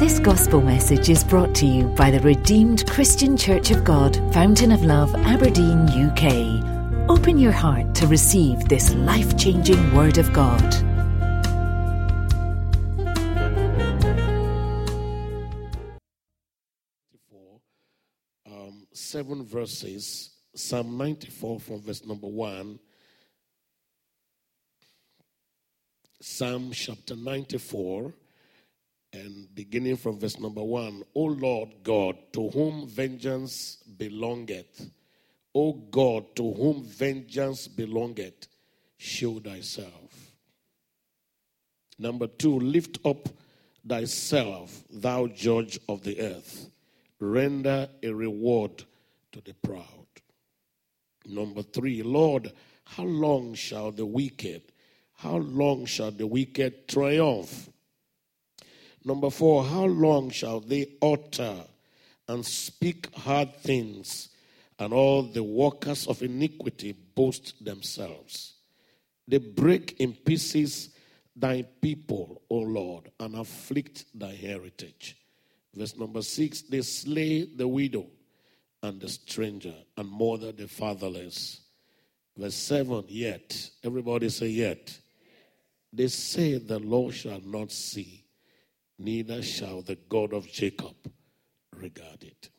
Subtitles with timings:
[0.00, 4.72] This gospel message is brought to you by the Redeemed Christian Church of God, Fountain
[4.72, 7.10] of Love, Aberdeen, UK.
[7.10, 10.64] Open your heart to receive this life changing Word of God.
[18.46, 20.30] Um, seven verses.
[20.54, 22.78] Psalm 94 from verse number 1.
[26.22, 28.14] Psalm chapter 94
[29.12, 31.02] and beginning from verse number 1.
[31.14, 34.90] O Lord God, to whom vengeance belongeth,
[35.54, 38.46] O God, to whom vengeance belongeth,
[38.96, 40.32] show thyself.
[41.98, 42.60] Number 2.
[42.60, 43.28] Lift up
[43.86, 46.70] thyself, thou judge of the earth.
[47.18, 48.84] Render a reward
[49.32, 49.86] to the proud.
[51.26, 52.52] Number three, Lord,
[52.84, 54.62] how long shall the wicked,
[55.16, 57.68] how long shall the wicked triumph?
[59.04, 61.56] Number four, how long shall they utter
[62.28, 64.28] and speak hard things,
[64.78, 68.54] and all the workers of iniquity boast themselves?
[69.26, 70.90] They break in pieces
[71.34, 75.16] thy people, O Lord, and afflict thy heritage.
[75.74, 78.06] Verse number six, they slay the widow
[78.82, 81.60] and the stranger and murder the fatherless.
[82.36, 84.98] Verse 7 Yet, everybody say, Yet.
[85.92, 88.24] They say, The Lord shall not see,
[89.00, 90.94] neither shall the God of Jacob
[91.76, 92.50] regard it.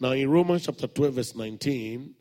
[0.00, 2.14] Now, in Romans chapter 12, verse 19,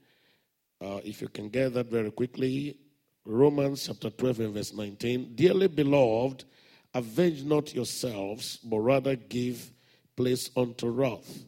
[0.81, 2.78] uh, if you can get that very quickly,
[3.23, 6.45] Romans chapter 12 and verse 19, Dearly beloved,
[6.94, 9.72] avenge not yourselves, but rather give
[10.16, 11.45] place unto wrath.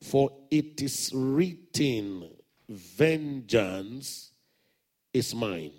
[0.00, 2.30] For it is written,
[2.68, 4.30] Vengeance
[5.12, 5.72] is mine.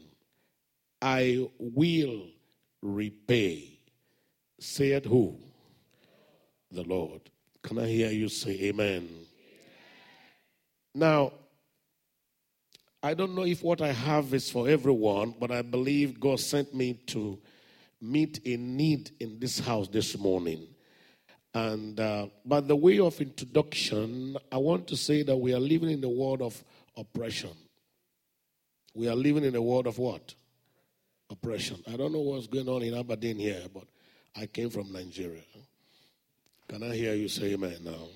[1.02, 2.28] I will
[2.82, 3.75] repay.
[4.60, 5.38] Said who?
[6.72, 7.22] The Lord.
[7.62, 9.10] Can I hear you say amen?
[10.94, 11.34] Now,
[13.04, 16.74] I don't know if what I have is for everyone, but I believe God sent
[16.74, 17.38] me to
[18.02, 20.68] meet a need in this house this morning.
[21.54, 25.90] And uh, by the way of introduction, I want to say that we are living
[25.90, 26.62] in the world of
[26.98, 27.52] oppression.
[28.94, 30.34] We are living in the world of what?
[31.30, 31.84] Oppression.
[31.88, 33.86] I don't know what's going on in Aberdeen here, but
[34.36, 35.42] I came from Nigeria.
[36.68, 38.08] Can I hear you say amen now?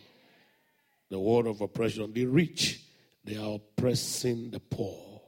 [1.10, 2.12] The world of oppression.
[2.14, 2.82] The rich,
[3.24, 5.22] they are oppressing the poor.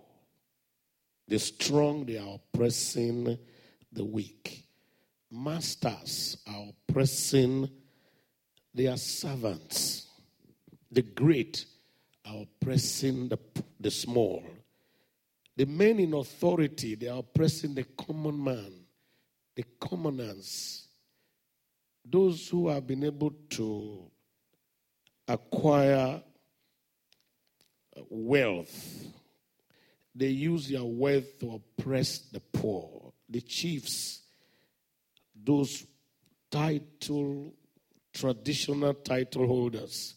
[1.27, 3.37] The strong, they are oppressing
[3.91, 4.65] the weak.
[5.31, 7.69] Masters are oppressing
[8.73, 10.07] their servants.
[10.91, 11.65] The great
[12.25, 13.39] are oppressing the,
[13.79, 14.43] the small.
[15.55, 18.73] The men in authority, they are oppressing the common man,
[19.55, 20.80] the commoners,
[22.03, 24.09] those who have been able to
[25.27, 26.21] acquire
[27.95, 29.05] uh, wealth.
[30.13, 34.21] They use their wealth to oppress the poor, the chiefs,
[35.33, 35.85] those
[36.49, 37.53] title,
[38.13, 40.15] traditional title holders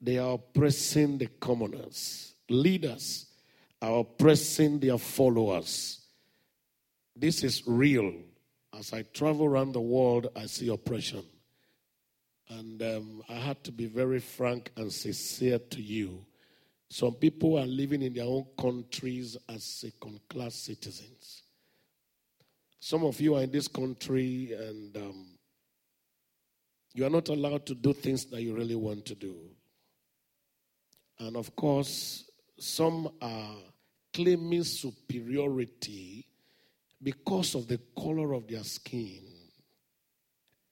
[0.00, 2.34] they are oppressing the commoners.
[2.48, 3.26] Leaders
[3.82, 6.00] are oppressing their followers.
[7.14, 8.14] This is real.
[8.78, 11.24] As I travel around the world, I see oppression.
[12.48, 16.24] And um, I had to be very frank and sincere to you.
[16.88, 21.44] Some people are living in their own countries as second class citizens.
[22.80, 25.26] Some of you are in this country and um,
[26.92, 29.36] you are not allowed to do things that you really want to do.
[31.20, 32.24] And of course,
[32.58, 33.56] some are
[34.12, 36.26] claiming superiority
[37.02, 39.22] because of the color of their skin.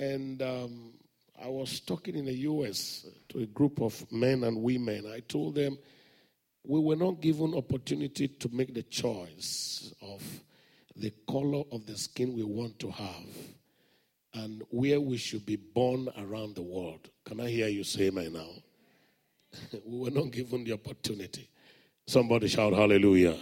[0.01, 0.93] And um,
[1.43, 5.11] I was talking in the US to a group of men and women.
[5.13, 5.79] I told them
[6.65, 10.23] we were not given opportunity to make the choice of
[10.97, 13.27] the color of the skin we want to have
[14.35, 17.09] and where we should be born around the world.
[17.25, 18.51] Can I hear you say amen now?
[19.87, 21.49] we were not given the opportunity.
[22.07, 23.37] Somebody shout hallelujah.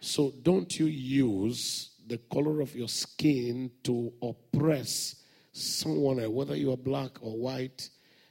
[0.00, 5.16] So don't you use the color of your skin to oppress
[5.52, 7.90] someone, eh, whether you are black or white,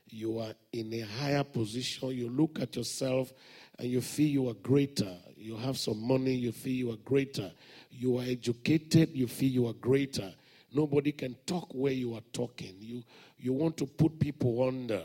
[0.09, 2.09] you are in a higher position.
[2.09, 3.33] You look at yourself
[3.77, 5.15] and you feel you are greater.
[5.35, 7.51] You have some money, you feel you are greater.
[7.91, 10.33] You are educated, you feel you are greater.
[10.73, 12.75] Nobody can talk where you are talking.
[12.79, 13.03] You,
[13.37, 15.03] you want to put people under.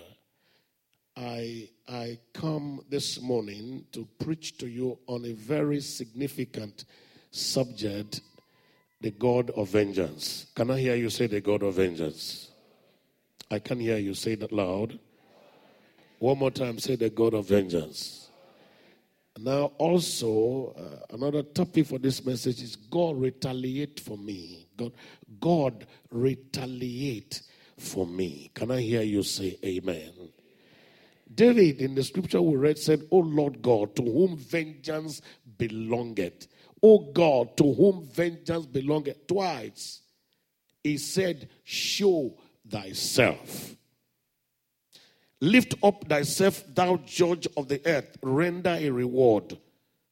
[1.17, 6.85] I, I come this morning to preach to you on a very significant
[7.31, 8.21] subject
[9.01, 10.47] the God of vengeance.
[10.55, 12.51] Can I hear you say the God of vengeance?
[13.51, 14.99] I can hear you say that loud.
[16.21, 18.31] One more time, say the God of vengeance.
[19.39, 24.69] Now, also, uh, another topic for this message is God retaliate for me.
[24.77, 24.93] God,
[25.41, 27.43] God retaliate
[27.77, 28.51] for me.
[28.55, 30.13] Can I hear you say amen?
[31.35, 35.23] David in the scripture we read said, O Lord God, to whom vengeance
[35.59, 36.49] belongeth.
[36.83, 39.27] O God, to whom vengeance belongeth.
[39.27, 40.01] Twice
[40.83, 42.35] he said, Show
[42.69, 43.77] thyself.
[45.41, 49.49] Lift up thyself, thou judge of the earth, render a reward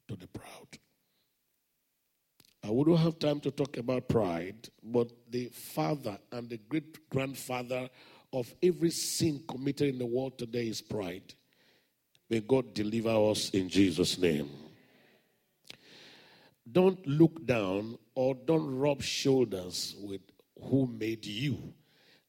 [0.08, 0.78] to the proud.
[2.64, 7.88] I wouldn't have time to talk about pride, but the father and the great grandfather
[8.32, 11.34] of every sin committed in the world today is pride.
[12.28, 14.48] May God deliver us in Jesus' name.
[16.70, 20.20] Don't look down or don't rub shoulders with
[20.62, 21.58] who made you.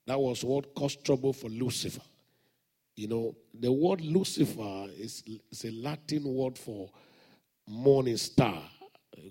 [0.07, 2.01] That was what caused trouble for Lucifer.
[2.95, 6.89] You know, the word Lucifer is, is a Latin word for
[7.67, 8.61] morning star.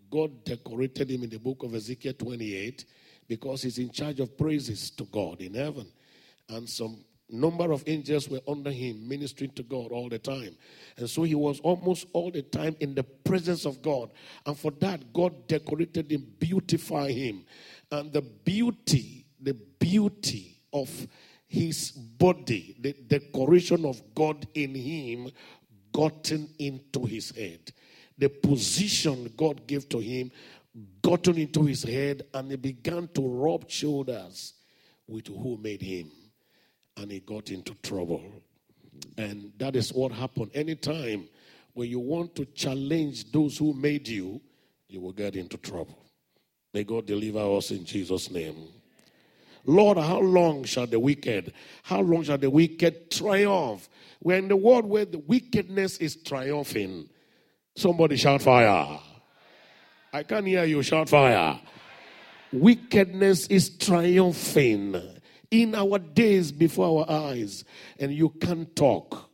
[0.09, 2.85] God decorated him in the book of Ezekiel 28
[3.27, 5.87] because he's in charge of praises to God in heaven.
[6.51, 10.57] And some number of angels were under him ministering to God all the time.
[10.97, 14.11] And so he was almost all the time in the presence of God.
[14.47, 17.45] And for that, God decorated him, beautified him.
[17.91, 20.91] And the beauty, the beauty of
[21.47, 25.31] his body, the decoration of God in him,
[25.93, 27.73] gotten into his head.
[28.17, 30.31] The position God gave to him
[31.03, 34.55] gotten into his head, and he began to rub shoulders
[35.07, 36.11] with who made him.
[37.01, 38.21] And he got into trouble.
[39.17, 40.51] And that is what happened.
[40.53, 41.29] Anytime
[41.73, 44.39] when you want to challenge those who made you,
[44.87, 45.99] you will get into trouble.
[46.75, 48.69] May God deliver us in Jesus' name.
[49.65, 51.55] Lord, how long shall the wicked,
[51.85, 53.89] how long shall the wicked triumph?
[54.23, 57.09] We're in the world where the wickedness is triumphing.
[57.77, 59.01] Somebody shout fire.
[60.13, 61.59] I can't hear you shout fire.
[62.53, 65.20] Wickedness is triumphing
[65.51, 67.65] in our days before our eyes,
[67.99, 69.31] and you can't talk.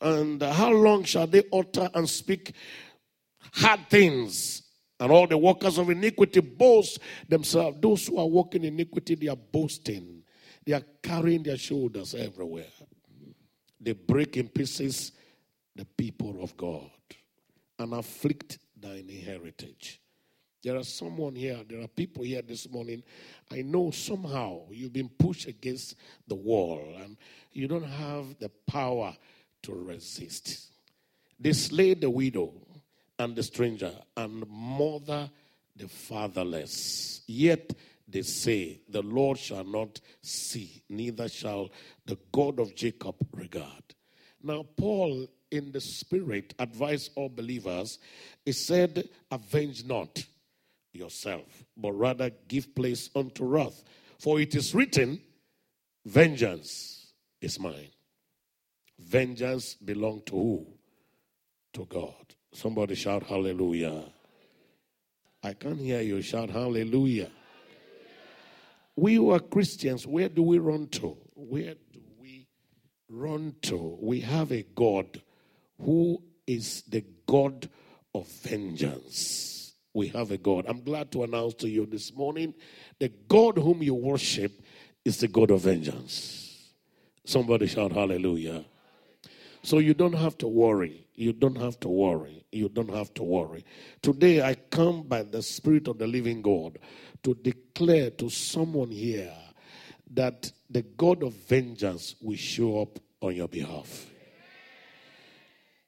[0.00, 2.54] And how long shall they utter and speak
[3.52, 4.62] hard things?
[4.98, 6.98] And all the workers of iniquity boast
[7.28, 7.78] themselves.
[7.80, 10.22] Those who are walking iniquity, they are boasting.
[10.64, 12.64] They are carrying their shoulders everywhere.
[13.80, 15.12] They break in pieces
[15.74, 16.90] the people of God
[17.78, 20.00] and afflict thine heritage.
[20.62, 23.02] There are someone here, there are people here this morning.
[23.50, 27.16] I know somehow you've been pushed against the wall and
[27.52, 29.16] you don't have the power
[29.62, 30.70] to resist.
[31.38, 32.52] They slay the widow
[33.18, 35.30] and the stranger, and mother
[35.74, 37.22] the fatherless.
[37.26, 37.72] Yet
[38.08, 41.70] they say, The Lord shall not see, neither shall
[42.04, 43.94] the God of Jacob regard.
[44.42, 47.98] Now, Paul, in the spirit, advised all believers,
[48.44, 50.24] he said, Avenge not
[50.96, 53.84] yourself, but rather give place unto wrath.
[54.18, 55.20] For it is written,
[56.04, 57.90] Vengeance is mine.
[58.98, 60.66] Vengeance belong to who?
[61.74, 62.34] To God.
[62.52, 64.04] Somebody shout hallelujah.
[65.42, 67.30] I can't hear you shout hallelujah.
[68.96, 71.18] We who are Christians, where do we run to?
[71.34, 72.46] Where do we
[73.10, 73.98] run to?
[74.00, 75.20] We have a God
[75.82, 77.68] who is the God
[78.14, 79.55] of vengeance.
[79.96, 80.66] We have a God.
[80.68, 82.52] I'm glad to announce to you this morning
[82.98, 84.52] the God whom you worship
[85.06, 86.74] is the God of vengeance.
[87.24, 88.66] Somebody shout hallelujah.
[89.62, 91.06] So you don't have to worry.
[91.14, 92.44] You don't have to worry.
[92.52, 93.64] You don't have to worry.
[94.02, 96.78] Today I come by the Spirit of the living God
[97.22, 99.32] to declare to someone here
[100.12, 104.10] that the God of vengeance will show up on your behalf.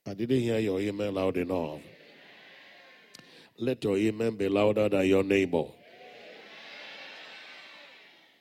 [0.07, 1.83] I didn't hear your email loud enough.
[3.59, 5.65] Let your amen be louder than your neighbor.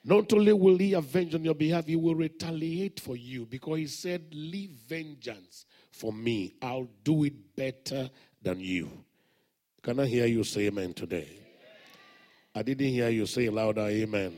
[0.04, 3.88] Not only will he avenge on your behalf, he will retaliate for you because he
[3.88, 6.56] said, Leave vengeance for me.
[6.62, 8.10] I'll do it better
[8.42, 8.90] than you.
[9.82, 11.28] Can I hear you say amen today?
[12.56, 14.34] I didn't hear you say louder amen.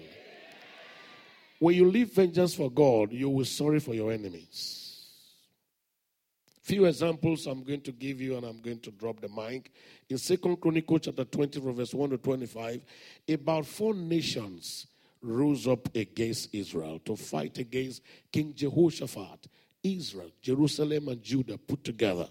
[1.59, 4.88] When you leave vengeance for God, you will sorry for your enemies.
[6.69, 9.71] Few examples I'm going to give you, and I'm going to drop the mic.
[10.07, 12.81] In Second Chronicle chapter 20, verse 1 to 25,
[13.27, 14.85] about four nations
[15.19, 19.47] rose up against Israel to fight against King Jehoshaphat.
[19.81, 22.29] Israel, Jerusalem, and Judah put together.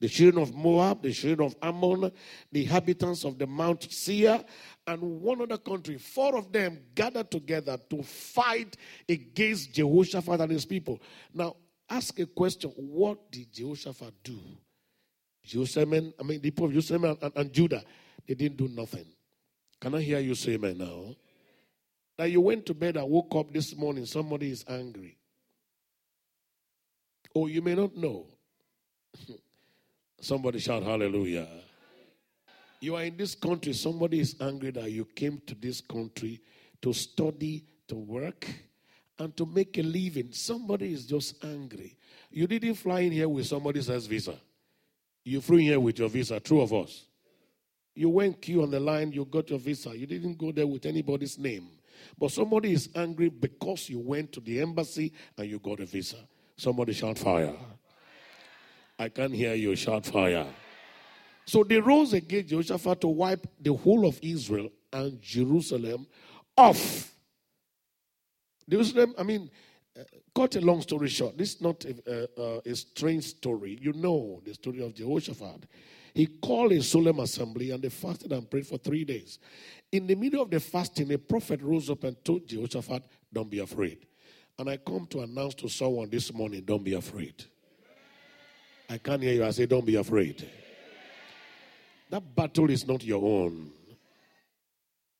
[0.00, 2.10] the children of Moab, the children of Ammon,
[2.50, 4.44] the inhabitants of the Mount Seir,
[4.88, 5.98] and one other country.
[5.98, 8.76] Four of them gathered together to fight
[9.08, 11.00] against Jehoshaphat and his people.
[11.32, 11.54] Now,
[11.88, 14.38] ask a question what did Jehoshaphat do?
[15.44, 17.82] Jerusalem, I mean, the people of Jerusalem and, and, Judah,
[18.26, 19.06] they didn't do nothing.
[19.80, 21.14] Can I hear you say amen now?
[22.18, 25.16] That you went to bed and woke up this morning, somebody is angry.
[27.34, 28.26] Oh, you may not know.
[30.20, 31.46] somebody shout hallelujah.
[32.80, 36.40] You are in this country, somebody is angry that you came to this country
[36.82, 38.46] to study, to work,
[39.18, 40.28] and to make a living.
[40.32, 41.96] Somebody is just angry.
[42.30, 44.34] You didn't fly in here with somebody else's visa.
[45.24, 47.04] You flew in here with your visa, true of us.
[47.94, 49.96] You went queue on the line, you got your visa.
[49.96, 51.68] You didn't go there with anybody's name.
[52.16, 56.16] But somebody is angry because you went to the embassy and you got a visa.
[56.56, 57.54] Somebody shout fire.
[58.98, 60.46] I can't hear you shout fire.
[61.44, 66.06] So they rose against Jehoshaphat to wipe the whole of Israel and Jerusalem
[66.56, 67.12] off.
[68.68, 69.50] Jerusalem, I mean,
[69.98, 70.02] uh,
[70.34, 73.78] cut a long story short, this is not a, uh, a strange story.
[73.80, 75.66] You know the story of Jehoshaphat.
[76.14, 79.38] He called a solemn assembly and they fasted and prayed for three days.
[79.92, 83.60] In the middle of the fasting, a prophet rose up and told Jehoshaphat, Don't be
[83.60, 84.06] afraid.
[84.58, 87.44] And I come to announce to someone this morning, Don't be afraid.
[88.90, 89.44] I can't hear you.
[89.44, 90.48] I say, Don't be afraid.
[92.10, 93.70] That battle is not your own.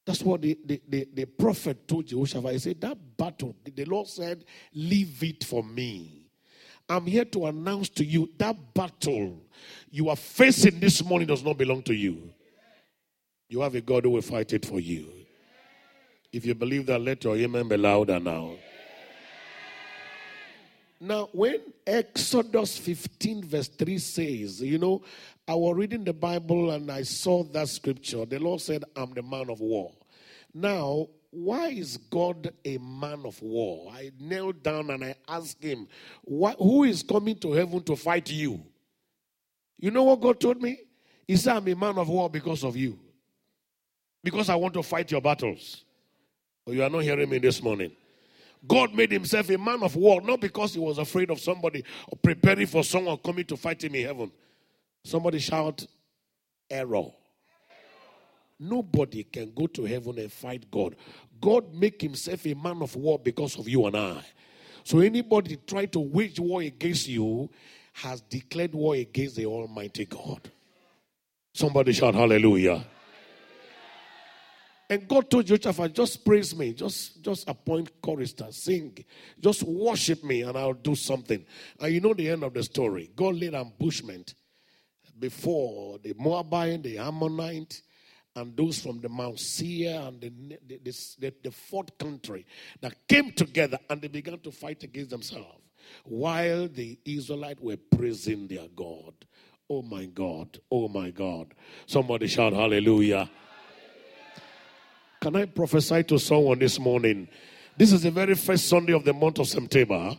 [0.08, 2.52] That's what the, the, the, the prophet told Jehoshaphat.
[2.52, 6.30] He said, That battle, the Lord said, Leave it for me.
[6.88, 9.42] I'm here to announce to you that battle
[9.90, 12.30] you are facing this morning does not belong to you.
[13.50, 15.12] You have a God who will fight it for you.
[16.32, 18.54] If you believe that, let your amen be louder now.
[20.98, 25.02] Now, when Exodus 15, verse 3 says, you know,
[25.46, 28.24] I was reading the Bible and I saw that scripture.
[28.24, 29.92] The Lord said, I'm the man of war.
[30.54, 33.92] Now, why is God a man of war?
[33.92, 35.86] I knelt down and I asked him,
[36.26, 38.62] Who is coming to heaven to fight you?
[39.78, 40.80] You know what God told me?
[41.26, 42.98] He said, I'm a man of war because of you.
[44.24, 45.84] Because I want to fight your battles.
[46.66, 47.92] Oh, you are not hearing me this morning.
[48.66, 52.18] God made himself a man of war, not because he was afraid of somebody or
[52.18, 54.32] preparing for someone coming to fight him in heaven.
[55.04, 55.86] Somebody shout,
[56.68, 57.06] error.
[58.58, 60.96] Nobody can go to heaven and fight God.
[61.40, 64.22] God make himself a man of war because of you and I.
[64.82, 67.50] So anybody try to wage war against you
[67.92, 70.50] has declared war against the Almighty God.
[71.52, 72.84] Somebody shout hallelujah.
[74.90, 78.96] And God told Jehoshaphat, just praise me, just, just appoint choristers, sing,
[79.38, 81.44] just worship me, and I'll do something.
[81.78, 83.10] And you know the end of the story.
[83.14, 84.34] God laid ambushment
[85.18, 87.82] before the Moabite, the Ammonite,
[88.38, 90.32] and those from the Mount Seir and the,
[90.66, 90.78] the,
[91.18, 92.46] the, the fourth country
[92.80, 95.60] that came together and they began to fight against themselves
[96.04, 99.14] while the Israelites were praising their God.
[99.68, 101.52] Oh my God, oh my God.
[101.86, 103.28] Somebody shout hallelujah.
[105.20, 107.28] Can I prophesy to someone this morning?
[107.76, 110.16] This is the very first Sunday of the month of September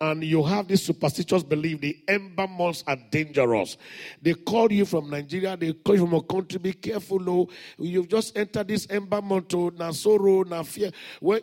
[0.00, 3.76] and you have this superstitious belief the ember months are dangerous.
[4.22, 8.08] They call you from Nigeria, they call you from a country, be careful, oh, you've
[8.08, 10.90] just entered this ember month, oh, to na sorrow, na fear.
[11.20, 11.40] Well,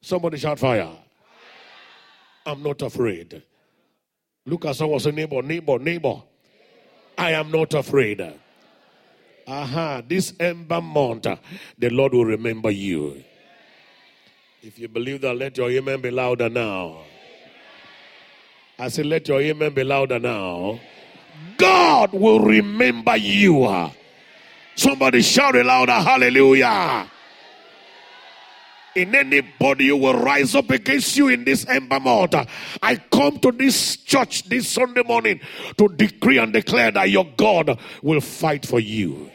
[0.00, 0.88] somebody shout fire.
[2.44, 3.42] I'm not afraid.
[4.44, 6.22] Look at someone say, neighbor, neighbor, neighbor.
[7.18, 8.22] I am not afraid.
[9.48, 11.26] Aha, this ember month,
[11.78, 13.24] the Lord will remember you.
[14.62, 17.02] If you believe that, let your amen be louder now.
[18.78, 20.78] I said, let your amen be louder now.
[21.56, 23.90] God will remember you.
[24.74, 27.10] Somebody shout it louder, hallelujah.
[28.94, 31.98] In anybody who will rise up against you in this ember
[32.82, 35.40] I come to this church this Sunday morning
[35.78, 39.30] to decree and declare that your God will fight for you.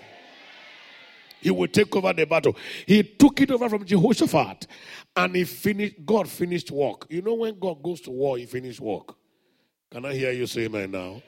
[1.42, 2.56] He will take over the battle.
[2.86, 4.68] He took it over from Jehoshaphat
[5.16, 7.08] and he finished, God finished work.
[7.10, 9.16] You know, when God goes to war, he finished work.
[9.92, 11.22] Can I hear you say amen now?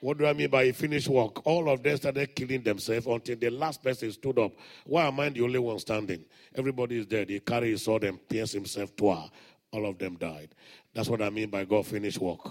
[0.00, 1.46] What do I mean by finished work?
[1.46, 4.52] All of them started killing themselves until the last person stood up.
[4.84, 6.24] Why am I the only one standing?
[6.56, 7.30] Everybody is dead.
[7.30, 9.28] He carried his sword and pierced himself twice.
[9.72, 10.48] All of them died.
[10.92, 12.48] That's what I mean by God finished work.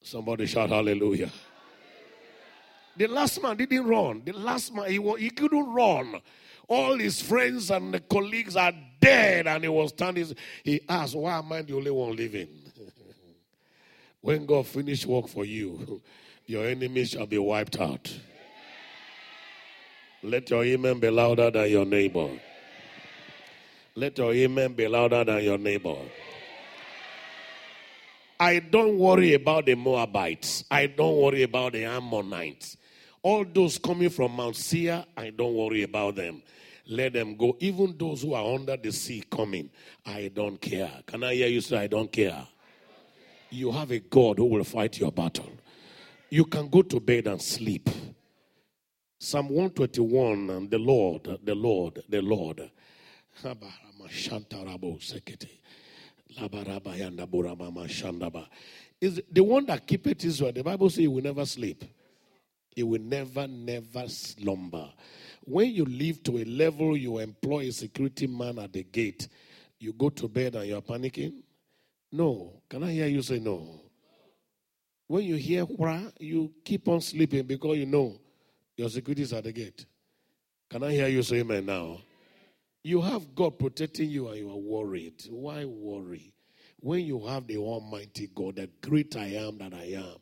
[0.00, 1.30] Somebody shout hallelujah.
[2.96, 4.22] The last man didn't run.
[4.24, 6.20] The last man, he, he couldn't run.
[6.68, 10.34] All his friends and colleagues are dead, and he was standing.
[10.62, 12.63] He asked, Why am I the only one living?
[14.24, 16.00] When God finish work for you,
[16.46, 18.14] Your enemies shall be wiped out.
[20.22, 22.28] Let your amen be louder than your neighbor.
[23.94, 25.96] Let your amen be louder than your neighbor.
[28.38, 30.64] I don't worry about the Moabites.
[30.70, 32.76] I don't worry about the Ammonites.
[33.22, 36.42] All those coming from Mount Seir, I don't worry about them.
[36.86, 37.56] Let them go.
[37.60, 39.70] Even those who are under the sea coming,
[40.04, 40.90] I don't care.
[41.06, 42.46] Can I hear you say, I don't care?
[43.50, 45.50] You have a God who will fight your battle.
[46.30, 47.88] You can go to bed and sleep.
[49.18, 52.70] Psalm 121 and the Lord, the Lord, the Lord.
[59.00, 60.52] Is the one that keepeth Israel.
[60.52, 61.84] The Bible says he will never sleep.
[62.74, 64.90] He will never, never slumber.
[65.44, 69.28] When you live to a level, you employ a security man at the gate,
[69.78, 71.43] you go to bed and you're panicking?
[72.14, 72.62] No.
[72.70, 73.80] Can I hear you say no?
[75.08, 78.20] When you hear wha, you keep on sleeping because you know
[78.76, 79.84] your security is at the gate.
[80.70, 81.98] Can I hear you say amen now?
[82.84, 85.24] You have God protecting you and you are worried.
[85.28, 86.32] Why worry?
[86.78, 90.16] When you have the Almighty God, the great I am that I am,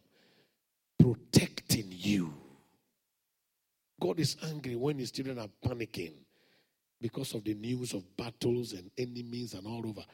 [0.98, 2.32] protecting you.
[4.00, 6.14] God is angry when his children are panicking
[7.02, 10.04] because of the news of battles and enemies and all over.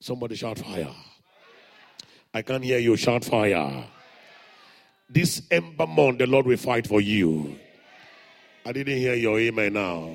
[0.00, 0.94] Somebody shout fire.
[2.34, 3.84] I can't hear you shout fire.
[5.08, 7.58] This ember month, the Lord will fight for you.
[8.66, 10.14] I didn't hear your amen now.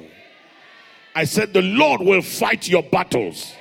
[1.16, 3.54] I said, The Lord will fight your battles.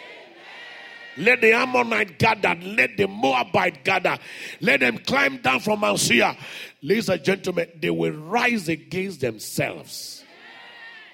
[1.17, 2.55] Let the Ammonite gather.
[2.61, 4.19] Let the Moabite gather.
[4.61, 6.37] Let them climb down from Mount Seir.
[6.83, 10.25] Ladies and gentlemen, they will rise against themselves.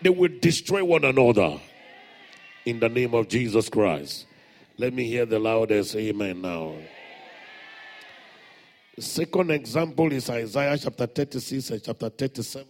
[0.03, 1.61] They will destroy one another.
[2.65, 4.27] In the name of Jesus Christ.
[4.77, 6.75] Let me hear the loudest amen now.
[8.99, 12.67] The second example is Isaiah chapter 36 and chapter 37.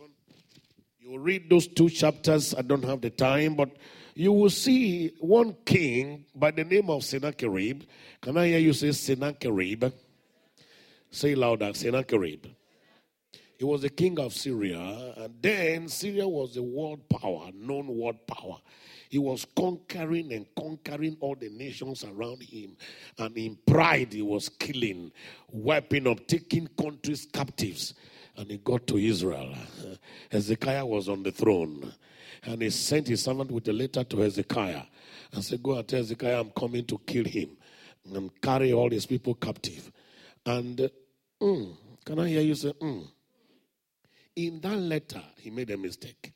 [1.01, 2.55] You read those two chapters.
[2.55, 3.71] I don't have the time, but
[4.15, 7.85] you will see one king by the name of Sennacherib.
[8.21, 9.91] Can I hear you say Sennacherib?
[11.11, 12.45] Say louder, Sennacherib.
[13.59, 18.25] He was the king of Syria, and then Syria was a world power, known world
[18.27, 18.59] power.
[19.11, 22.77] He was conquering and conquering all the nations around him.
[23.19, 25.11] And in pride, he was killing,
[25.51, 27.95] wiping up, taking countries captives
[28.39, 29.53] and he got to Israel.
[30.31, 31.93] Hezekiah was on the throne.
[32.45, 34.85] And he sent his servant with a letter to Hezekiah
[35.33, 37.57] and said, Go and tell Hezekiah I'm coming to kill him
[38.15, 39.91] and carry all his people captive.
[40.47, 40.89] And uh,
[41.43, 43.09] mm, can I hear you say, mm?
[44.39, 46.33] In that letter, he made a mistake.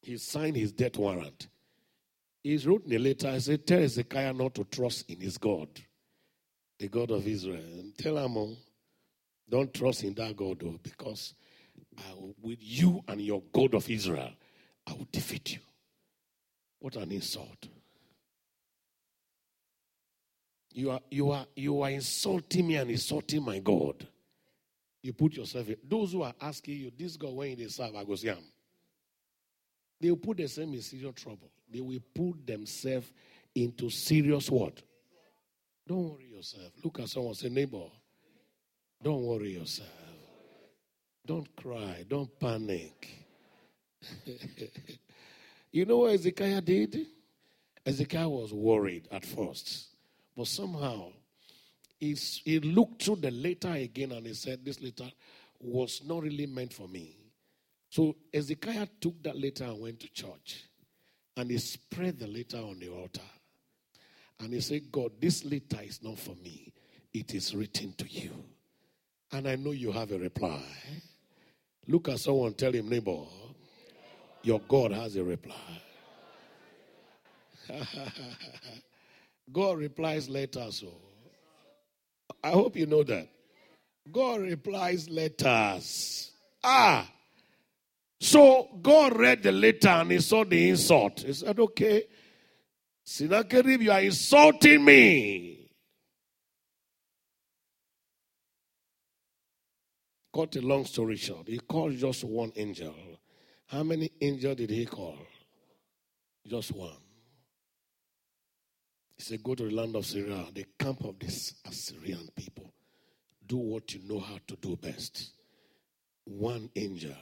[0.00, 1.48] He signed his death warrant.
[2.42, 5.68] He wrote in a letter, I said, Tell Hezekiah not to trust in his God,
[6.78, 7.60] the God of Israel.
[7.60, 8.56] And tell him, oh,
[9.50, 11.34] don't trust in that God, though, because
[12.16, 14.32] will, with you and your God of Israel,
[14.86, 15.60] I will defeat you.
[16.78, 17.68] What an insult.
[20.72, 24.06] You are, you are, you are insulting me and insulting my God.
[25.02, 25.76] You put yourself in.
[25.88, 28.38] Those who are asking you, this God, when they serve, I go him.
[30.00, 31.50] They will put themselves in serious trouble.
[31.70, 33.12] They will put themselves
[33.54, 34.82] into serious what?
[35.86, 36.72] Don't worry yourself.
[36.84, 37.84] Look at someone, say, neighbor,
[39.02, 39.88] don't worry yourself.
[41.24, 42.04] Don't cry.
[42.08, 43.26] Don't panic.
[45.72, 47.06] you know what Ezekiah did?
[47.84, 49.88] Ezekiah was worried at first,
[50.36, 51.10] but somehow
[51.98, 55.10] he, he looked through the letter again and he said, This letter
[55.60, 57.16] was not really meant for me.
[57.90, 60.64] So Ezekiah took that letter and went to church
[61.36, 63.22] and he spread the letter on the altar.
[64.40, 66.72] And he said, God, this letter is not for me,
[67.12, 68.30] it is written to you.
[69.32, 70.62] And I know you have a reply.
[71.86, 73.24] Look at someone, tell him, neighbor,
[74.42, 75.54] your God has a reply.
[79.52, 80.92] God replies later, so
[82.42, 83.28] I hope you know that.
[84.10, 86.32] God replies letters.
[86.64, 87.08] Ah,
[88.20, 91.20] so God read the letter and he saw the insult.
[91.20, 92.04] He said, Okay,
[93.04, 95.70] Sennacherib, you are insulting me.
[100.34, 102.94] Cut a long story short, he called just one angel.
[103.66, 105.18] How many angels did he call?
[106.46, 107.07] Just one.
[109.18, 112.72] He said, Go to the land of Syria, the camp of these Assyrian people.
[113.46, 115.32] Do what you know how to do best.
[116.24, 117.16] One angel.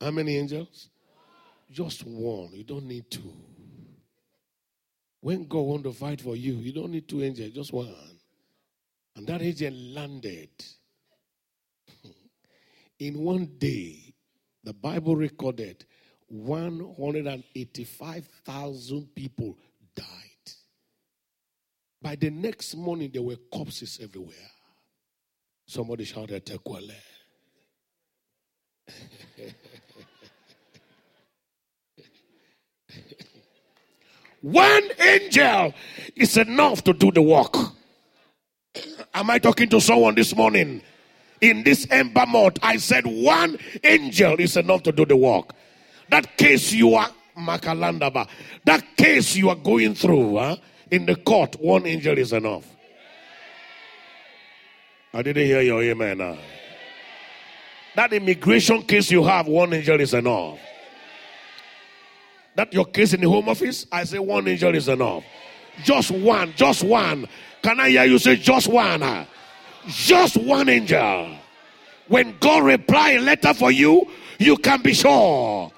[0.00, 0.88] How many angels?
[1.70, 2.50] Just one.
[2.52, 3.32] You don't need two.
[5.20, 7.94] When God wants to fight for you, you don't need two angels, just one.
[9.16, 10.50] And that angel landed
[12.98, 14.14] In one day,
[14.62, 15.86] the Bible recorded
[16.28, 19.56] 185,000 people
[19.94, 20.06] died.
[22.02, 24.34] By the next morning, there were corpses everywhere.
[25.66, 26.94] Somebody shouted, Tekwale.
[34.40, 35.74] One angel
[36.16, 37.54] is enough to do the work.
[39.12, 40.80] Am I talking to someone this morning?
[41.40, 45.54] In this ember month, I said one angel is enough to do the work.
[46.08, 48.28] That case you are Makalandaba.
[48.64, 50.56] That case you are going through huh,
[50.90, 52.64] in the court, one angel is enough.
[55.12, 56.18] I didn't hear your amen.
[56.18, 56.38] Now.
[57.96, 60.58] That immigration case you have, one angel is enough.
[62.54, 65.24] That your case in the home office, I say one angel is enough.
[65.82, 67.28] Just one, just one.
[67.62, 69.26] Can I hear you say just one?
[69.86, 71.36] Just one angel.
[72.08, 74.06] When God reply a letter for you,
[74.38, 75.70] you can be sure.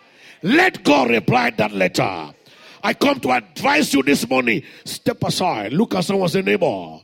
[0.43, 2.35] Let God reply that letter.
[2.83, 4.63] I come to advise you this morning.
[4.85, 5.73] Step aside.
[5.73, 7.01] Look at someone say, neighbor.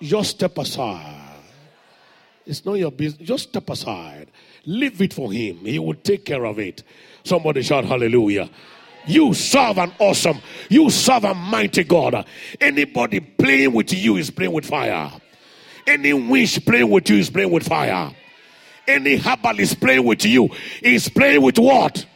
[0.00, 1.20] Just step aside.
[2.46, 3.26] It's not your business.
[3.26, 4.30] Just step aside.
[4.66, 5.58] Leave it for him.
[5.58, 6.82] He will take care of it.
[7.24, 8.50] Somebody shout hallelujah.
[9.06, 12.26] You serve an awesome, you serve a mighty God.
[12.60, 15.10] Anybody playing with you is playing with fire.
[15.86, 18.14] Any wish playing with you is playing with fire.
[18.86, 20.48] Any herbalist playing with you
[20.82, 22.06] is playing with what?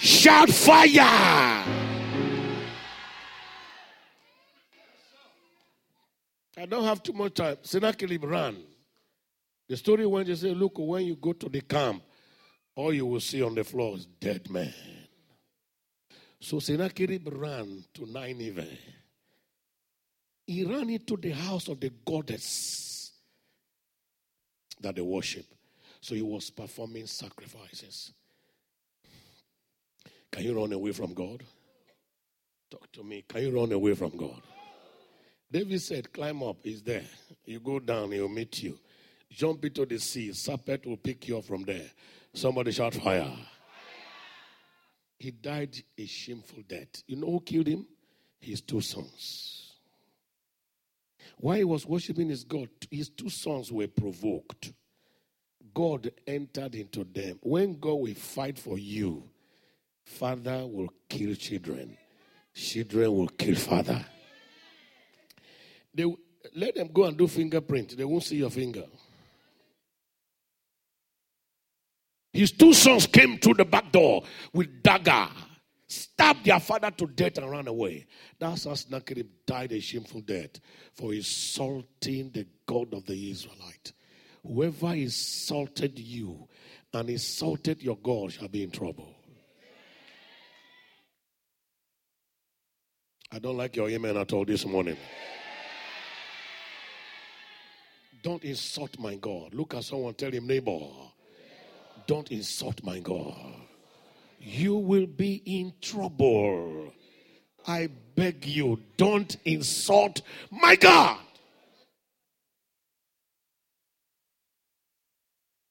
[0.00, 1.00] Shout fire!
[6.56, 7.58] I don't have too much time.
[7.62, 8.56] Sennacherib ran.
[9.68, 12.02] The story went to say, Look, when you go to the camp,
[12.74, 14.72] all you will see on the floor is dead men.
[16.40, 18.66] So Sennacherib ran to Nineveh.
[20.46, 23.12] He ran into the house of the goddess
[24.80, 25.44] that they worship.
[26.00, 28.12] So he was performing sacrifices.
[30.30, 31.42] Can you run away from God?
[32.70, 33.24] Talk to me.
[33.28, 34.42] Can you run away from God?
[35.50, 37.04] David said, Climb up, he's there.
[37.44, 38.78] You go down, he'll meet you.
[39.30, 41.90] Jump into the sea, serpent will pick you up from there.
[42.32, 43.32] Somebody shout fire.
[45.18, 47.02] He died a shameful death.
[47.06, 47.86] You know who killed him?
[48.40, 49.74] His two sons.
[51.36, 54.72] While he was worshiping his God, his two sons were provoked.
[55.74, 57.38] God entered into them.
[57.42, 59.29] When God will fight for you,
[60.10, 61.96] father will kill children,
[62.54, 64.04] children will kill father.
[65.94, 66.04] They
[66.54, 67.96] let them go and do fingerprint.
[67.96, 68.84] They won't see your finger.
[72.32, 75.28] His two sons came through the back door with dagger,
[75.86, 78.06] stabbed their father to death and ran away.
[78.38, 78.74] That's how
[79.46, 80.60] died a shameful death
[80.94, 83.92] for insulting the God of the Israelite.
[84.46, 86.48] Whoever insulted you
[86.92, 89.14] and insulted your God shall be in trouble.
[93.32, 94.96] I don't like your amen at all this morning.
[98.22, 99.54] Don't insult my God.
[99.54, 100.78] Look at someone, tell him, neighbor,
[102.06, 103.34] don't insult my God.
[104.40, 106.92] You will be in trouble.
[107.66, 111.18] I beg you, don't insult my God.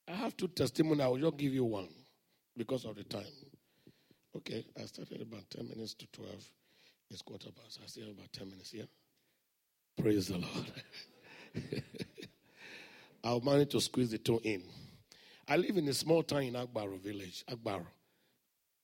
[0.07, 1.03] I have two testimonies.
[1.03, 1.89] I will just give you one
[2.57, 3.25] because of the time.
[4.35, 6.29] Okay, I started about 10 minutes to 12.
[7.09, 7.79] It's quarter past.
[7.83, 8.85] I still have about 10 minutes here.
[9.99, 10.71] Praise the Lord.
[13.23, 14.63] I'll manage to squeeze the two in.
[15.47, 17.87] I live in a small town in Agbaro village, Agbaro,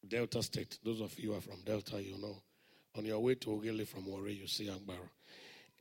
[0.07, 0.79] Delta State.
[0.83, 2.41] Those of you who are from Delta, you know.
[2.97, 5.09] On your way to Ughelli from Warri, you see Agbaro.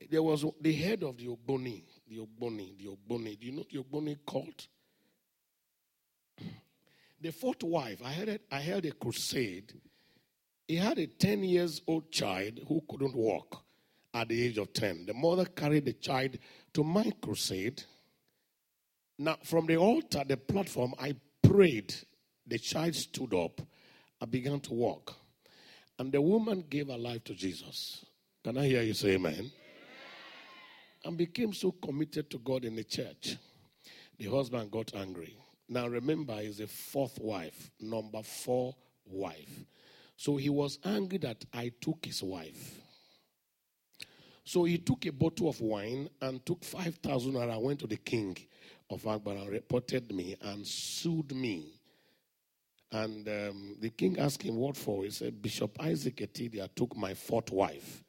[0.09, 3.39] There was the head of the Ogboni, the Ogboni, the Ogboni.
[3.39, 4.67] Do you know the Ogboni cult?
[7.21, 9.73] The fourth wife, I had, I held a crusade.
[10.67, 13.63] He had a 10 years old child who couldn't walk
[14.13, 15.05] at the age of 10.
[15.05, 16.37] The mother carried the child
[16.73, 17.83] to my crusade
[19.17, 21.93] now, from the altar, the platform, I prayed.
[22.45, 23.61] The child stood up.
[24.21, 25.15] I began to walk.
[25.97, 28.05] And the woman gave her life to Jesus.
[28.43, 29.33] Can I hear you say amen?
[29.33, 29.51] amen?
[31.05, 33.37] And became so committed to God in the church.
[34.17, 35.37] The husband got angry.
[35.69, 38.75] Now remember, he's a fourth wife, number four
[39.05, 39.65] wife.
[40.17, 42.81] So he was angry that I took his wife.
[44.43, 47.97] So he took a bottle of wine and took 5,000 and I went to the
[47.97, 48.37] king
[48.89, 51.79] of Agbara reported me and sued me.
[52.91, 55.03] And um, the king asked him what for.
[55.03, 58.03] He said, Bishop Isaac Etidia took my fourth wife.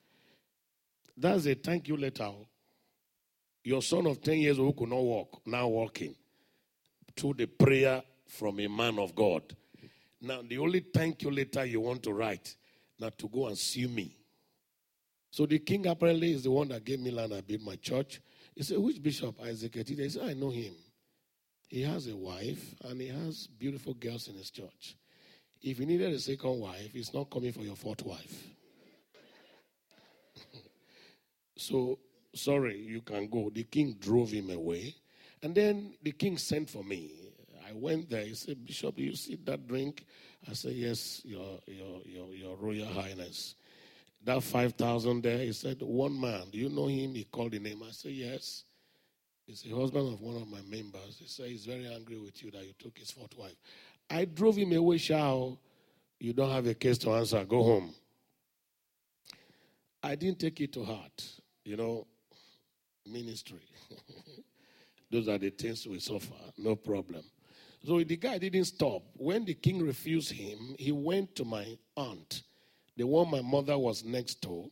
[1.17, 2.31] That's a thank you letter.
[3.65, 6.15] Your son of 10 years who could not walk, now walking.
[7.17, 9.43] to the prayer from a man of God.
[10.27, 12.57] Now, the only thank you letter you want to write,
[12.99, 14.17] not to go and sue me.
[15.31, 18.21] So the king apparently is the one that gave me land and built my church.
[18.55, 19.41] He said, Which bishop?
[19.43, 19.75] Isaac.
[19.75, 20.75] He said, I know him.
[21.69, 24.97] He has a wife and he has beautiful girls in his church.
[25.63, 28.49] If he needed a second wife, he's not coming for your fourth wife.
[31.57, 31.99] so,
[32.35, 33.51] sorry, you can go.
[33.51, 34.95] The king drove him away.
[35.43, 37.26] And then the king sent for me.
[37.69, 38.23] I went there.
[38.23, 40.05] He said, Bishop, you see that drink?
[40.49, 43.57] I said, Yes, your, your, your, your Royal Highness.
[44.25, 46.45] That 5,000 there, he said, One man.
[46.53, 47.15] Do you know him?
[47.15, 47.83] He called the name.
[47.87, 48.65] I said, Yes.
[49.47, 51.17] He's the husband of one of my members.
[51.19, 53.57] He said, He's very angry with you that you took his fourth wife.
[54.09, 55.59] I drove him away, Shao.
[56.19, 57.45] You don't have a case to answer.
[57.45, 57.95] Go home.
[60.03, 61.25] I didn't take it to heart.
[61.65, 62.07] You know,
[63.05, 63.61] ministry.
[65.11, 66.35] Those are the things we suffer.
[66.59, 67.23] No problem.
[67.87, 69.05] So the guy didn't stop.
[69.15, 72.43] When the king refused him, he went to my aunt,
[72.97, 74.69] the one my mother was next to,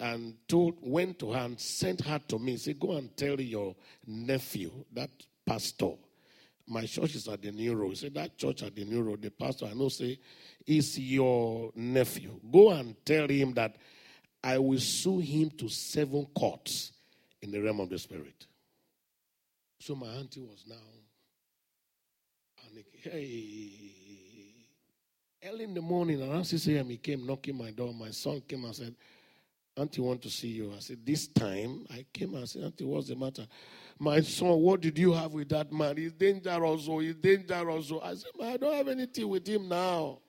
[0.00, 2.56] and told, went to her and sent her to me.
[2.56, 5.10] Said, Go and tell your nephew, that
[5.44, 5.90] pastor.
[6.66, 7.90] My church is at the New Road.
[7.90, 10.18] He said, That church at the New Road, the pastor I know say,
[10.66, 12.40] is your nephew.
[12.50, 13.76] Go and tell him that
[14.42, 16.92] I will sue him to seven courts
[17.42, 18.46] in the realm of the spirit.
[19.78, 20.76] So my auntie was now
[23.02, 23.70] Hey.
[25.46, 27.92] Early in the morning, around 6 a.m., he came knocking my door.
[27.92, 28.94] My son came and said,
[29.76, 30.72] Auntie want to see you.
[30.74, 33.46] I said, This time I came and said, Auntie, what's the matter?
[33.98, 35.96] My son, what did you have with that man?
[35.96, 36.86] He's dangerous.
[36.88, 37.90] Oh, he's dangerous.
[37.92, 38.00] Oh.
[38.00, 40.20] I said, I don't have anything with him now.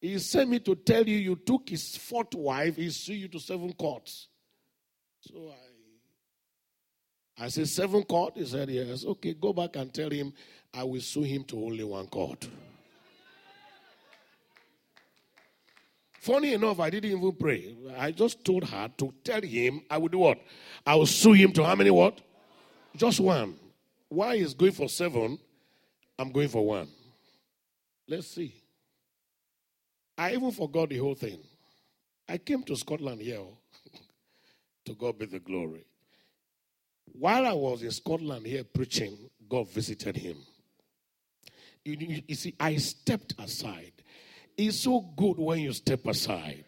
[0.00, 3.38] He sent me to tell you you took his fourth wife, he sued you to
[3.38, 4.28] seven courts.
[5.20, 5.66] So I
[7.38, 8.36] I said, Seven court?
[8.36, 9.04] He said, Yes.
[9.04, 10.32] Okay, go back and tell him
[10.76, 12.46] I will sue him to only one court.
[16.20, 17.74] Funny enough, I didn't even pray.
[17.96, 20.38] I just told her to tell him I would do what?
[20.84, 22.20] I will sue him to how many what?
[22.94, 23.54] Just one.
[24.10, 25.38] Why is going for seven?
[26.18, 26.88] I'm going for one.
[28.06, 28.54] Let's see.
[30.18, 31.38] I even forgot the whole thing.
[32.28, 33.38] I came to Scotland here.
[33.38, 33.56] Oh.
[34.84, 35.86] to God be the glory.
[37.12, 39.16] While I was in Scotland here preaching,
[39.48, 40.36] God visited him.
[41.86, 43.92] You, you, see, I stepped aside.
[44.56, 46.64] It's so good when you step aside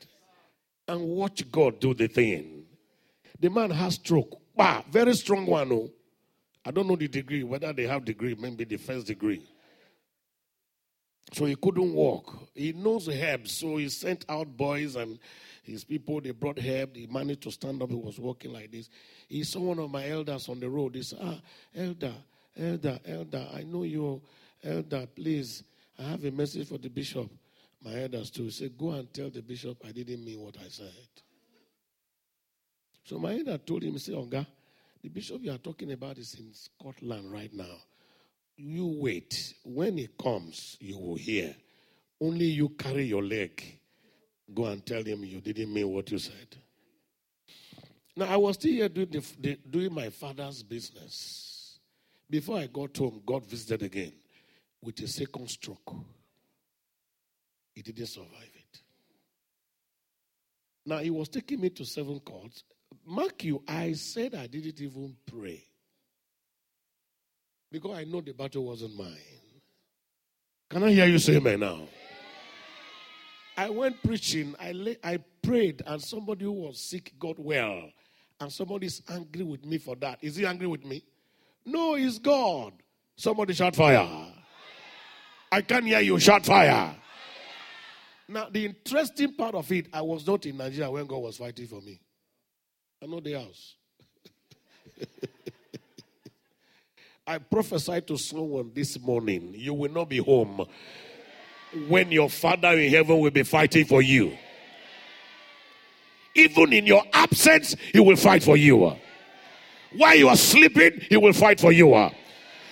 [0.86, 2.66] and watch God do the thing.
[3.40, 4.40] The man has stroke.
[4.56, 5.72] Bah, very strong one.
[5.72, 5.90] Oh.
[6.64, 9.42] I don't know the degree, whether they have degree, maybe the first degree.
[11.32, 12.48] So he couldn't walk.
[12.54, 15.18] He knows herbs, so he sent out boys and
[15.62, 16.20] his people.
[16.20, 16.94] They brought herb.
[16.94, 17.90] He managed to stand up.
[17.90, 18.88] He was walking like this.
[19.28, 20.94] He saw one of my elders on the road.
[20.94, 21.40] He said, Ah,
[21.74, 22.14] elder,
[22.56, 24.22] elder, elder, I know you,
[24.64, 25.64] elder, please.
[25.98, 27.30] I have a message for the bishop.
[27.84, 28.44] My elders too.
[28.44, 30.92] He said, Go and tell the bishop I didn't mean what I said.
[33.04, 34.46] So my elder told him, say, Onga,
[35.02, 37.76] the bishop you are talking about is in Scotland right now.
[38.56, 39.54] You wait.
[39.64, 41.54] When he comes, you will hear.
[42.20, 43.62] Only you carry your leg.
[44.52, 46.56] Go and tell him you didn't mean what you said.
[48.16, 51.78] Now, I was still here doing, the, the, doing my father's business.
[52.28, 54.12] Before I got home, God visited again
[54.82, 55.94] with a second stroke.
[57.74, 58.80] He didn't survive it.
[60.86, 62.64] Now, he was taking me to seven courts.
[63.06, 65.62] Mark you, I said I didn't even pray.
[67.70, 69.16] Because I know the battle wasn't mine.
[70.70, 71.80] Can I hear you say amen now?
[73.56, 77.90] I went preaching, I, lay, I prayed, and somebody who was sick got well.
[78.40, 80.18] And somebody's angry with me for that.
[80.22, 81.02] Is he angry with me?
[81.66, 82.72] No, it's God.
[83.16, 84.08] Somebody shout fire.
[85.50, 86.94] I can't hear you shout fire.
[88.28, 91.66] Now, the interesting part of it, I was not in Nigeria when God was fighting
[91.66, 91.98] for me.
[93.02, 93.76] I know the house.
[97.26, 100.66] I prophesied to someone this morning you will not be home
[101.88, 104.36] when your Father in heaven will be fighting for you.
[106.34, 108.96] Even in your absence, He will fight for you.
[109.92, 112.10] While you are sleeping, He will fight for you.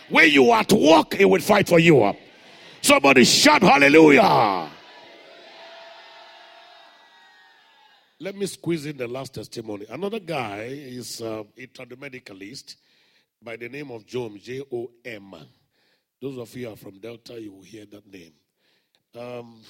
[0.09, 2.15] When you are at work, He will fight for you.
[2.87, 4.71] Somebody shout hallelujah.
[8.21, 9.87] Let me squeeze in the last testimony.
[9.91, 12.77] Another guy is uh, a tradomedicalist
[13.43, 15.35] by the name of Jom, J O M.
[16.23, 18.35] Those of you are from Delta, you will hear that name.
[19.19, 19.61] Um,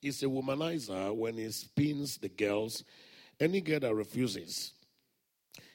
[0.00, 2.84] he's a womanizer when he spins the girls.
[3.38, 4.72] Any girl that refuses,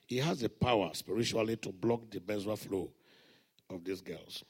[0.08, 2.90] he has the power spiritually to block the menstrual flow
[3.70, 4.44] of these girls.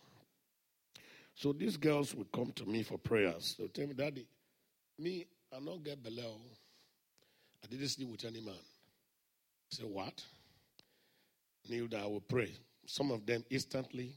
[1.36, 3.56] So these girls would come to me for prayers.
[3.58, 4.28] They would tell me, Daddy,
[5.00, 6.38] me, I not get below.
[7.63, 8.54] I didn't sleep with any man.
[8.54, 10.24] I said, What?
[11.69, 12.52] Kneel down, I will pray.
[12.86, 14.13] Some of them instantly.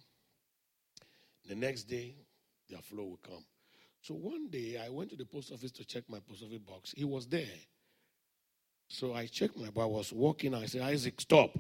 [1.48, 2.16] The next day,
[2.68, 3.44] their flow will come.
[4.02, 6.92] So one day, I went to the post office to check my post office box.
[6.96, 7.46] He was there.
[8.88, 9.84] So I checked my box.
[9.84, 10.54] I was walking.
[10.54, 11.56] I said, Isaac, stop.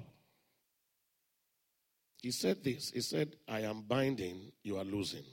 [2.20, 2.90] He said this.
[2.90, 5.24] He said, I am binding, you are losing.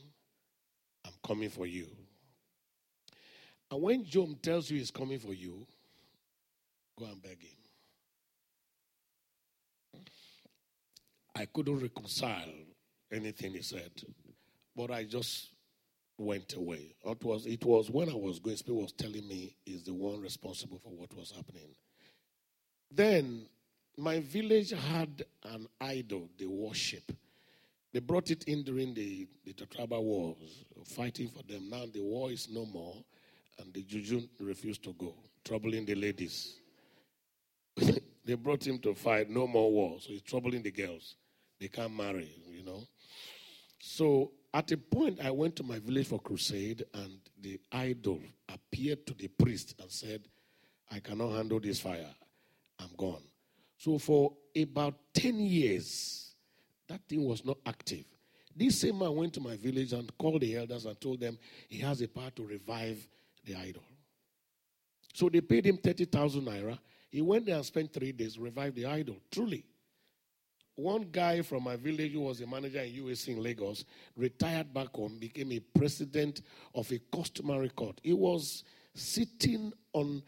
[1.06, 1.88] I'm coming for you.
[3.72, 5.66] And when Job tells you he's coming for you,
[6.98, 7.58] go and beg him.
[11.36, 12.54] I couldn't reconcile
[13.12, 13.92] anything he said,
[14.76, 15.50] but I just
[16.18, 16.96] went away.
[17.04, 20.22] It was, it was when I was going, Spirit was telling me he's the one
[20.22, 21.76] responsible for what was happening.
[22.92, 23.48] Then
[23.98, 27.12] my village had an idol they worship.
[27.94, 31.70] They brought it in during the, the tribal wars, fighting for them.
[31.70, 32.96] Now the war is no more,
[33.60, 35.14] and the juju refused to go,
[35.46, 36.60] troubling the ladies.
[38.26, 41.16] they brought him to fight, no more war, so he's troubling the girls.
[41.60, 42.88] They can't marry, you know.
[43.80, 49.06] So at a point, I went to my village for crusade, and the idol appeared
[49.06, 50.28] to the priest and said,
[50.92, 52.14] I cannot handle this fire.
[52.80, 53.24] I'm gone.
[53.78, 56.23] So for about 10 years,
[56.88, 58.06] that thing was not active.
[58.56, 61.80] This same man went to my village and called the elders and told them he
[61.80, 63.08] has a power to revive
[63.46, 63.84] the idol.
[65.14, 66.78] So they paid him 30,000 naira.
[67.10, 69.18] He went there and spent three days, revived the idol.
[69.32, 69.64] Truly.
[70.76, 74.96] One guy from my village who was a manager in UAC in Lagos retired back
[74.96, 76.42] home, became a president
[76.74, 78.00] of a customary court.
[78.02, 78.64] He was
[78.96, 80.24] sitting on,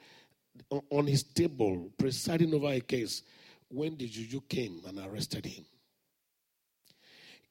[0.91, 3.23] on his table, presiding over a case
[3.69, 5.65] when the juju came and arrested him.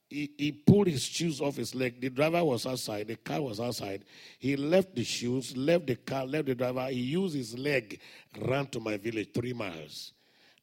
[0.09, 1.99] He, he pulled his shoes off his leg.
[1.99, 4.05] The driver was outside, the car was outside.
[4.37, 6.87] He left the shoes, left the car, left the driver.
[6.87, 7.99] He used his leg,
[8.39, 10.13] ran to my village three miles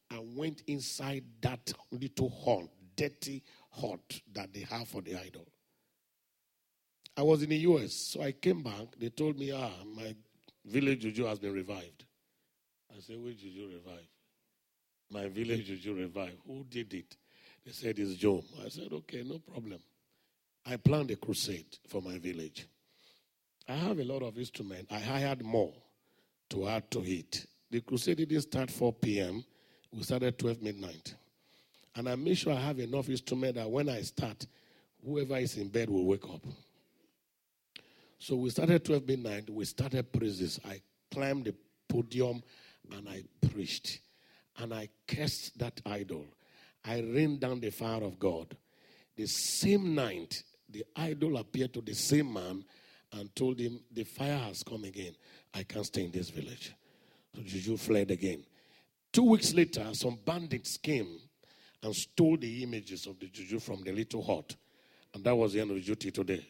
[0.09, 5.47] and went inside that little hut, dirty hut that they have for the idol.
[7.15, 8.95] I was in the US, so I came back.
[8.97, 10.15] They told me, ah, my
[10.65, 12.05] village juju has been revived.
[12.95, 14.07] I said, which juju revived?
[15.11, 16.37] My village juju revived.
[16.47, 17.15] Who did it?
[17.65, 18.43] They said it's Job.
[18.63, 19.79] I said, okay, no problem.
[20.65, 22.67] I planned a crusade for my village.
[23.67, 24.91] I have a lot of instruments.
[24.91, 25.73] I hired more
[26.49, 27.45] to add to it.
[27.71, 29.43] The crusade didn't start 4 p.m.
[29.91, 31.15] We started 12 midnight.
[31.95, 34.45] And I make sure I have enough instrument that when I start,
[35.05, 36.41] whoever is in bed will wake up.
[38.19, 39.49] So we started 12 midnight.
[39.49, 40.59] We started praises.
[40.65, 41.55] I climbed the
[41.87, 42.41] podium
[42.91, 43.99] and I preached.
[44.57, 46.25] And I cursed that idol.
[46.85, 48.55] I rained down the fire of God.
[49.15, 52.65] The same night, the idol appeared to the same man
[53.11, 55.15] and told him, The fire has come again.
[55.53, 56.73] I can't stay in this village.
[57.35, 58.43] So Juju fled again.
[59.11, 61.19] Two weeks later, some bandits came
[61.83, 64.55] and stole the images of the juju from the little hut.
[65.13, 66.45] And that was the end of duty today.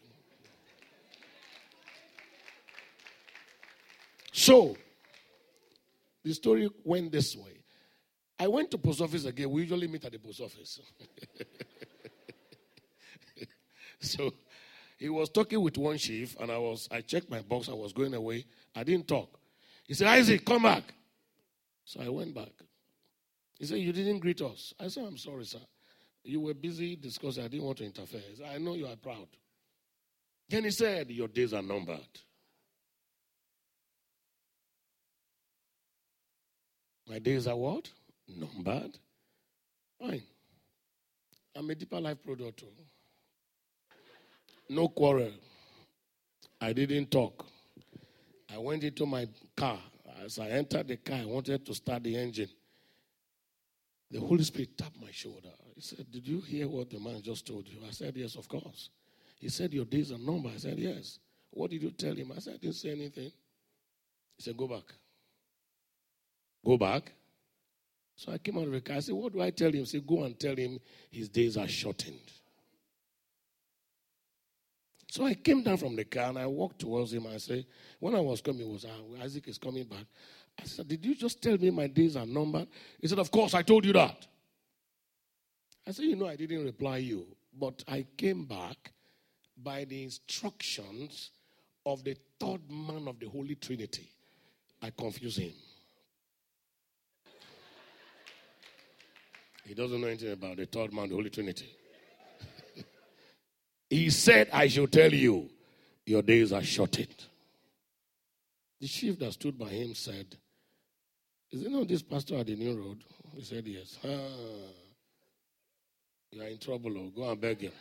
[4.32, 4.76] So,
[6.22, 7.53] the story went this way.
[8.38, 9.50] I went to post office again.
[9.50, 10.80] We usually meet at the post office.
[14.00, 14.32] so
[14.98, 17.92] he was talking with one chief, and I was I checked my box, I was
[17.92, 18.44] going away.
[18.74, 19.38] I didn't talk.
[19.86, 20.82] He said, Isaac, come back.
[21.84, 22.52] So I went back.
[23.58, 24.74] He said, You didn't greet us.
[24.80, 25.58] I said, I'm sorry, sir.
[26.24, 27.44] You were busy discussing.
[27.44, 28.22] I didn't want to interfere.
[28.36, 29.28] Said, I know you are proud.
[30.48, 32.00] Then he said, Your days are numbered.
[37.08, 37.90] My days are what?
[38.28, 38.98] Numbered.
[40.00, 40.22] Fine.
[41.56, 42.58] I'm a deeper life product.
[42.58, 42.66] Too.
[44.68, 45.32] No quarrel.
[46.60, 47.46] I didn't talk.
[48.52, 49.78] I went into my car.
[50.24, 52.48] As I entered the car, I wanted to start the engine.
[54.10, 55.50] The Holy Spirit tapped my shoulder.
[55.74, 57.78] He said, Did you hear what the man just told you?
[57.86, 58.90] I said, Yes, of course.
[59.38, 60.52] He said, Your days are numbered.
[60.54, 61.18] I said, Yes.
[61.50, 62.32] What did you tell him?
[62.34, 63.32] I said, I didn't say anything.
[64.36, 64.84] He said, Go back.
[66.64, 67.12] Go back.
[68.16, 68.96] So I came out of the car.
[68.96, 69.80] I said, What do I tell him?
[69.80, 70.78] He said, Go and tell him
[71.10, 72.32] his days are shortened.
[75.10, 77.26] So I came down from the car and I walked towards him.
[77.26, 77.64] I said,
[77.98, 80.06] When I was coming, was ah, Isaac is coming back.
[80.60, 82.68] I said, Did you just tell me my days are numbered?
[83.00, 84.26] He said, Of course, I told you that.
[85.86, 87.26] I said, You know, I didn't reply you,
[87.58, 88.92] but I came back
[89.56, 91.30] by the instructions
[91.86, 94.10] of the third man of the Holy Trinity.
[94.82, 95.52] I confuse him.
[99.64, 101.66] He doesn't know anything about the third man, the Holy Trinity.
[103.90, 105.48] He said, I shall tell you,
[106.06, 107.14] your days are shortened.
[108.80, 110.36] The chief that stood by him said,
[111.52, 113.04] Is it not this pastor at the new road?
[113.34, 113.98] He said, Yes.
[114.04, 114.08] Ah,
[116.32, 116.98] you are in trouble.
[116.98, 117.10] Oh.
[117.14, 117.72] Go and beg him.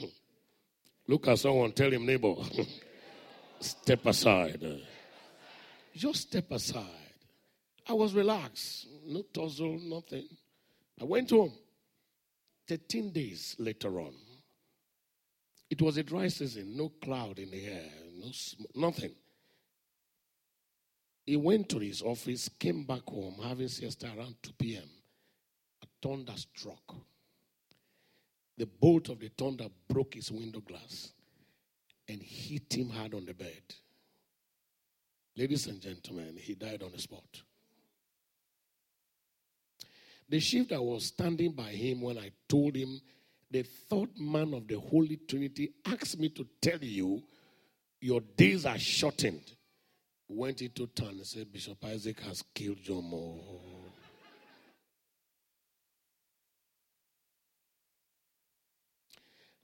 [1.06, 2.34] Look at someone, tell him, neighbor,
[3.60, 4.80] step aside.
[5.94, 6.86] Just step aside.
[7.86, 10.28] I was relaxed, no tussle, nothing.
[11.00, 11.52] I went home.
[12.66, 14.14] 13 days later on,
[15.68, 19.14] it was a dry season, no cloud in the air, no sm- nothing.
[21.26, 24.88] He went to his office, came back home, having siesta around 2 p.m.
[25.82, 26.94] A thunder struck.
[28.56, 31.12] The bolt of the thunder broke his window glass
[32.08, 33.62] and hit him hard on the bed.
[35.36, 37.42] Ladies and gentlemen, he died on the spot.
[40.28, 43.00] The chief that was standing by him when I told him,
[43.50, 47.22] the third man of the Holy Trinity asked me to tell you,
[48.00, 49.52] your days are shortened.
[50.28, 53.40] Went into town and said, Bishop Isaac has killed your Jomo.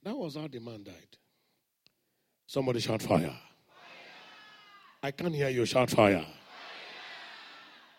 [0.03, 1.17] That was how the man died.
[2.47, 3.19] Somebody shout fire.
[3.21, 3.39] fire.
[5.03, 6.25] I can't hear you shout fire.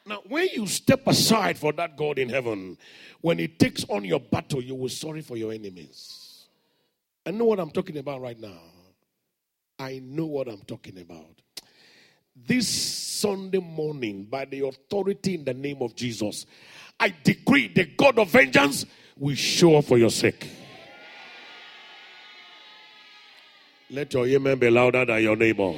[0.05, 2.77] Now, when you step aside for that God in heaven,
[3.21, 6.47] when He takes on your battle, you will sorry for your enemies.
[7.25, 8.59] I know what I'm talking about right now.
[9.77, 11.41] I know what I'm talking about.
[12.35, 16.45] This Sunday morning, by the authority in the name of Jesus,
[16.99, 18.85] I decree the God of vengeance
[19.17, 20.47] will show up for your sake.
[23.89, 25.73] Let your amen be louder than your neighbor.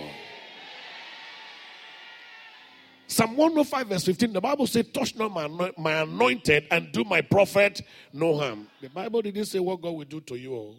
[3.13, 7.21] Psalm 105, verse 15, the Bible says, Touch not my, my anointed and do my
[7.21, 7.79] prophet
[8.11, 8.67] no harm.
[8.81, 10.55] The Bible didn't say what God will do to you.
[10.55, 10.75] Oh.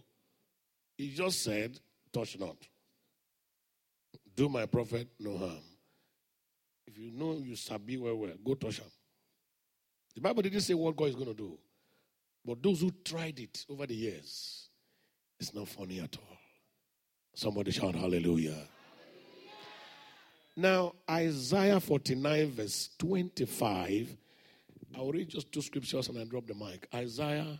[0.98, 1.78] He just said,
[2.12, 2.56] Touch not.
[4.34, 5.62] Do my prophet no harm.
[6.88, 8.90] If you know you sabi well, well, go touch him.
[10.16, 11.56] The Bible didn't say what God is going to do.
[12.44, 14.70] But those who tried it over the years,
[15.38, 16.36] it's not funny at all.
[17.32, 18.68] Somebody shout hallelujah.
[20.56, 24.16] Now, Isaiah 49, verse 25.
[24.96, 26.86] I'll read just two scriptures and I drop the mic.
[26.94, 27.58] Isaiah.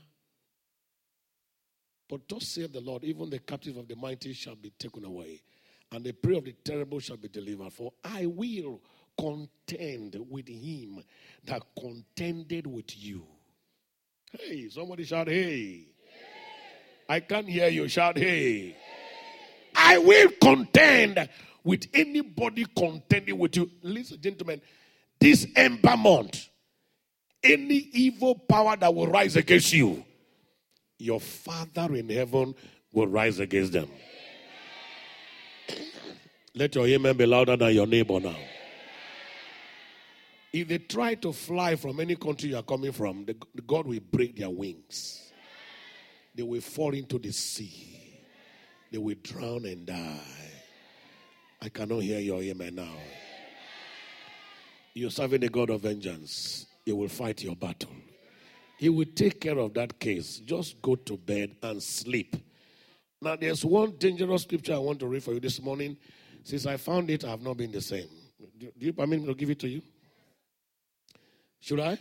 [2.09, 5.43] But thus saith the Lord, even the captive of the mighty shall be taken away,
[5.91, 7.73] and the prey of the terrible shall be delivered.
[7.73, 8.81] For I will
[9.19, 11.03] contend with him
[11.45, 13.27] that contended with you.
[14.31, 15.89] Hey, somebody shout, hey.
[17.09, 18.77] I can't hear you shout, hey.
[19.85, 21.29] I will contend
[21.63, 23.71] with anybody contending with you.
[23.83, 24.63] Listen, gentlemen,
[25.21, 25.95] this ember
[27.43, 30.03] any evil power that will rise against you,
[30.99, 32.55] your Father in heaven
[32.95, 33.91] will rise against them.
[36.55, 38.37] Let your amen be louder than your neighbor now.
[40.51, 43.87] If they try to fly from any country you are coming from, the, the God
[43.87, 45.31] will break their wings.
[46.35, 48.04] They will fall into the sea.
[48.95, 50.21] They will drown and die.
[51.61, 52.95] I cannot hear your amen now.
[54.95, 56.67] You're serving a God of vengeance.
[56.85, 57.91] He will fight your battle.
[58.79, 60.39] He will take care of that case.
[60.39, 62.37] Just go to bed and sleep.
[63.21, 65.97] Now, there's one dangerous scripture I want to read for you this morning.
[66.45, 68.07] Since I found it, I have not been the same.
[68.57, 69.83] Do, do you permit me to give it to you?
[71.59, 71.99] Should I?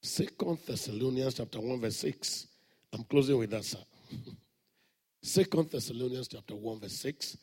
[0.00, 2.46] Second Thessalonians chapter 1, verse 6.
[2.92, 3.78] I'm closing with that, sir.
[5.22, 7.36] Second Thessalonians chapter 1, verse 6.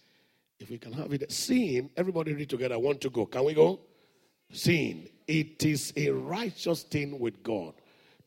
[0.60, 3.26] If we can have it, seeing, everybody read together, I want to go.
[3.26, 3.82] Can we go?
[4.52, 7.74] Seeing, it is a righteous thing with God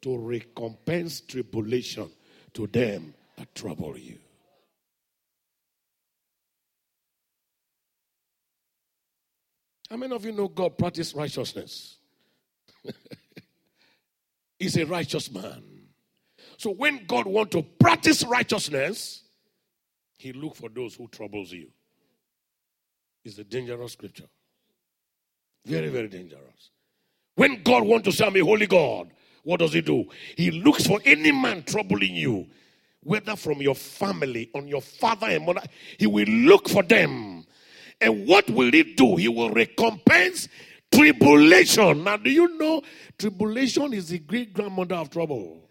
[0.03, 2.11] to recompense tribulation
[2.53, 4.19] to them that trouble you.
[9.91, 11.97] How many of you know God practice righteousness?
[14.59, 15.63] He's a righteous man.
[16.57, 19.23] So when God want to practice righteousness,
[20.19, 21.69] he look for those who troubles you
[23.25, 24.29] is a dangerous scripture.
[25.65, 26.71] Very, very dangerous.
[27.35, 29.11] When God wants to say, I'm a holy God,
[29.43, 30.07] what does he do?
[30.37, 32.47] He looks for any man troubling you,
[33.03, 35.63] whether from your family, on your father and mother.
[35.99, 37.45] He will look for them.
[38.01, 39.17] And what will he do?
[39.17, 40.49] He will recompense
[40.93, 42.05] tribulation.
[42.05, 42.83] Now, do you know
[43.19, 45.66] tribulation is the great grandmother of trouble?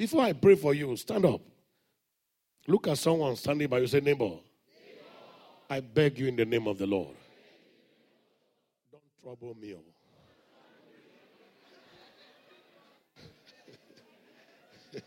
[0.00, 1.42] Before I pray for you, stand up.
[2.66, 3.86] Look at someone standing by you.
[3.86, 4.40] Say, neighbor, neighbor.
[5.68, 7.14] I beg you in the name of the Lord.
[8.90, 9.74] Don't trouble me.
[9.74, 9.80] Oh.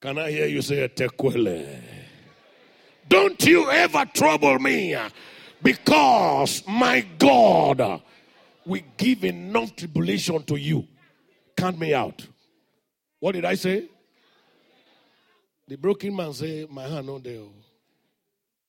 [0.00, 1.80] Can I hear you say, Tequele?
[3.08, 4.96] Don't you ever trouble me
[5.62, 8.02] because my God
[8.64, 10.88] will give enough tribulation to you
[11.56, 12.26] Count me out.
[13.18, 13.88] What did I say?
[15.68, 17.40] The broken man say, My hand no there.
[17.40, 17.52] Oh.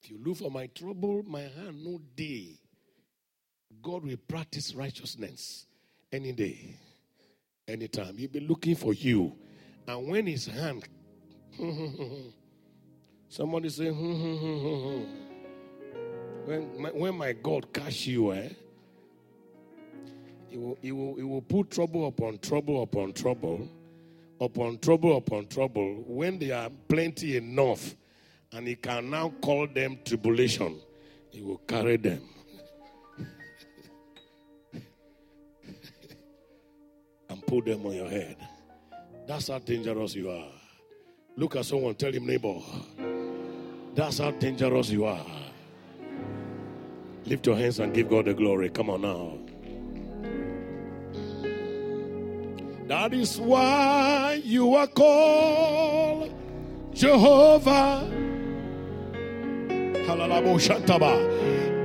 [0.01, 2.59] If you look for my trouble, my hand no day.
[3.81, 5.65] God will practice righteousness
[6.11, 6.75] any day,
[7.67, 8.17] anytime.
[8.17, 9.35] He'll be looking for you.
[9.88, 10.88] And when his hand,
[13.29, 15.03] somebody say, hmm, hmm, hmm,
[16.45, 18.49] when my, when my God catch you, eh?
[20.81, 23.69] He will, will, will put trouble upon trouble upon trouble
[24.41, 27.95] upon trouble upon trouble when they are plenty enough
[28.53, 30.79] and he can now call them tribulation
[31.29, 32.21] he will carry them.
[37.29, 38.37] And put them on your head.
[39.27, 40.47] That's how dangerous you are.
[41.35, 42.55] Look at someone tell him neighbor
[43.93, 45.25] that's how dangerous you are.
[47.25, 48.69] Lift your hands and give god the glory.
[48.69, 49.46] Come on now
[52.88, 56.33] That is why you are called
[56.93, 58.09] Jehovah.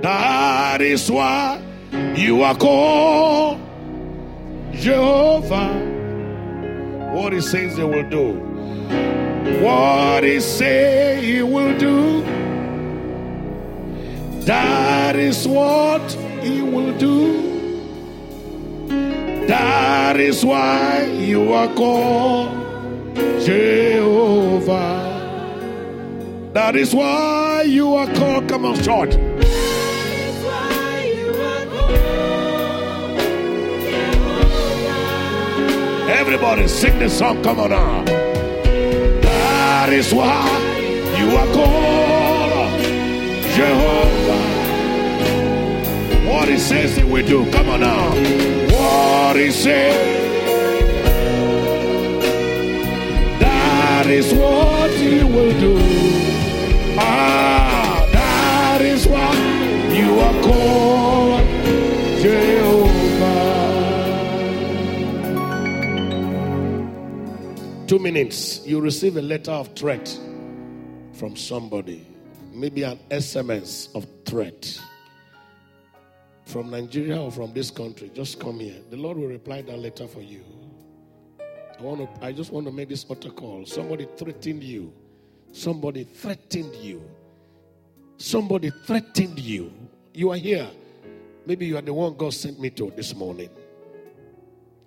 [0.03, 1.61] That is why
[2.15, 3.59] you are called
[4.75, 5.75] Jehovah.
[7.13, 8.35] What he says he will do.
[9.61, 12.23] What he say he will do.
[14.45, 17.42] That is what he will do.
[19.49, 22.51] That is why you are called
[23.45, 25.01] Jehovah.
[26.53, 28.49] That is why you are called.
[28.49, 29.15] Come on, short.
[36.09, 37.43] Everybody sing the song.
[37.43, 38.05] Come on now.
[39.23, 40.47] That is why
[41.19, 42.81] you are called
[43.57, 44.43] Jehovah.
[46.31, 47.51] What he says he will do.
[47.51, 48.62] Come on now.
[49.33, 49.97] What he says.
[53.41, 55.79] That is what he will do.
[56.99, 59.35] Ah, that is why
[59.97, 61.47] you are called
[62.21, 63.07] Jehovah.
[67.87, 70.15] Two minutes, you receive a letter of threat
[71.15, 72.07] from somebody,
[72.53, 74.79] maybe an SMS of threat
[76.53, 78.11] from Nigeria or from this country.
[78.15, 78.81] Just come here.
[78.91, 80.45] The Lord will reply that letter for you.
[81.79, 82.25] I want to.
[82.25, 83.65] I just want to make this utter call.
[83.65, 84.93] Somebody threatened you.
[85.53, 87.03] Somebody threatened you.
[88.19, 89.73] Somebody threatened you.
[90.13, 90.69] You are here.
[91.47, 93.49] Maybe you are the one God sent me to this morning.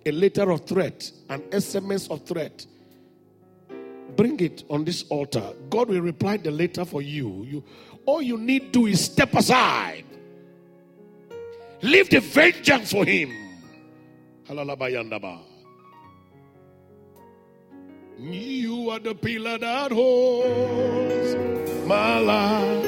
[0.06, 2.64] A letter of threat, an SMS of threat.
[4.16, 5.52] Bring it on this altar.
[5.68, 7.44] God will reply the letter for you.
[7.44, 7.64] You
[8.06, 10.05] all you need to do is step aside.
[11.86, 13.30] Leave the vengeance for him.
[18.18, 21.36] You are the pillar that holds
[21.86, 22.86] my life.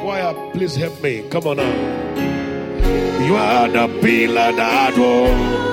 [0.00, 1.24] Choir, please help me.
[1.30, 3.24] Come on now.
[3.24, 5.64] You are the pillar that holds.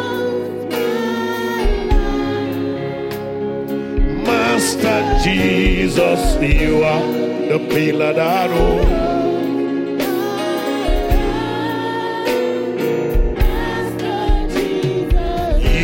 [4.25, 7.07] Master Jesus, you are
[7.51, 9.10] the pillar that holds.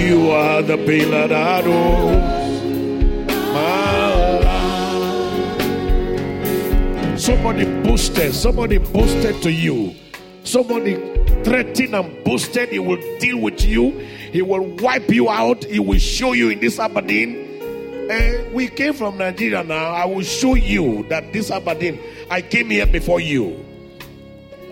[0.07, 2.15] You are the pillar that holds
[3.53, 4.39] my
[7.11, 7.19] life.
[7.19, 9.93] Somebody boosted, somebody boosted to you.
[10.45, 10.95] Somebody
[11.43, 12.69] threatened and boosted.
[12.69, 13.99] He will deal with you.
[14.31, 15.65] He will wipe you out.
[15.65, 17.35] He will show you in this Aberdeen.
[18.09, 19.91] And we came from Nigeria now.
[19.91, 21.99] I will show you that this Aberdeen,
[22.29, 23.61] I came here before you.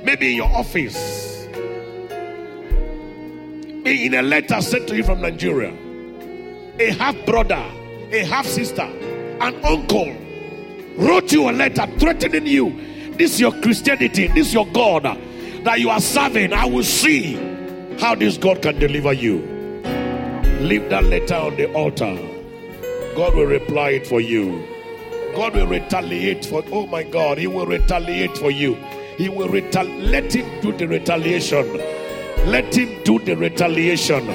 [0.01, 1.24] Maybe in your office
[3.85, 5.73] in a letter sent to you from Nigeria,
[6.79, 7.63] a half brother,
[8.11, 10.15] a half sister, an uncle
[10.97, 12.71] wrote you a letter threatening you.
[13.11, 15.03] This is your Christianity, this is your God
[15.63, 16.53] that you are serving.
[16.53, 17.33] I will see
[17.99, 19.37] how this God can deliver you.
[20.61, 22.15] Leave that letter on the altar.
[23.15, 24.65] God will reply it for you.
[25.35, 28.75] God will retaliate for oh my God, He will retaliate for you.
[29.17, 30.03] He will retaliate.
[30.03, 31.94] Let Him do the retaliation.
[32.45, 34.29] Let him do the retaliation.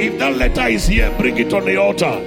[0.00, 2.20] If that letter is here, bring it on the altar.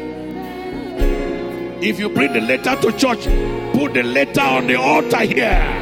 [1.81, 3.25] If you bring the letter to church,
[3.73, 5.81] put the letter on the altar here.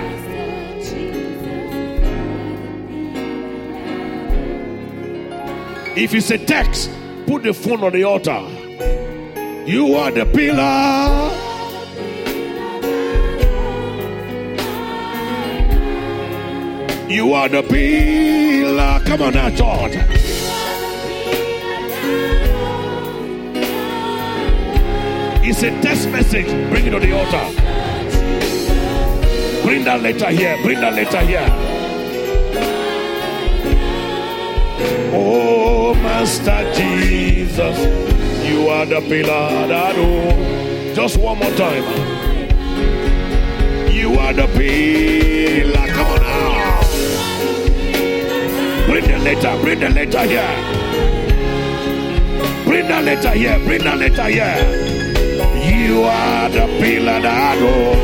[5.96, 6.90] If it's a text,
[7.26, 8.42] Put the phone on the altar.
[9.66, 11.43] You are the pillar.
[17.14, 19.00] You are the pillar.
[19.06, 19.94] Come on now, George.
[25.46, 26.48] It's a test message.
[26.72, 27.46] Bring it on the altar.
[29.62, 30.58] Bring that letter here.
[30.64, 31.46] Bring that letter here.
[35.14, 37.78] Oh, Master Jesus,
[38.44, 40.94] you are the pillar that oh.
[40.96, 41.84] Just one more time.
[43.92, 45.93] You are the pillar.
[48.94, 49.60] Bring the letter.
[49.64, 50.54] Bring the letter here.
[52.64, 53.58] Bring the letter here.
[53.66, 54.58] Bring the letter here.
[55.66, 57.96] You are the pillar that oh.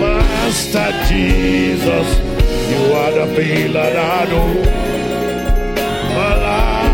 [0.00, 2.18] Master Jesus,
[2.70, 4.30] you are the pillar that.
[6.16, 6.88] Mala.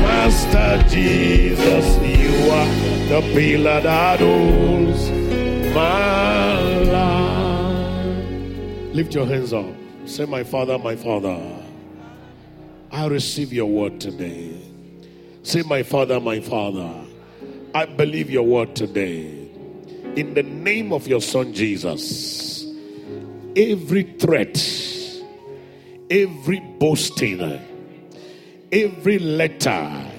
[0.00, 2.70] Master Jesus, you are
[3.10, 5.10] the pillar that holds
[5.74, 6.64] my
[6.94, 7.17] life.
[8.98, 9.64] Lift your hands up.
[10.06, 11.40] Say, My Father, my Father.
[12.90, 14.60] I receive your word today.
[15.44, 16.92] Say, My Father, my Father,
[17.72, 19.52] I believe your word today.
[20.16, 22.66] In the name of your Son Jesus,
[23.54, 24.58] every threat,
[26.10, 27.60] every boasting,
[28.72, 30.10] every letter,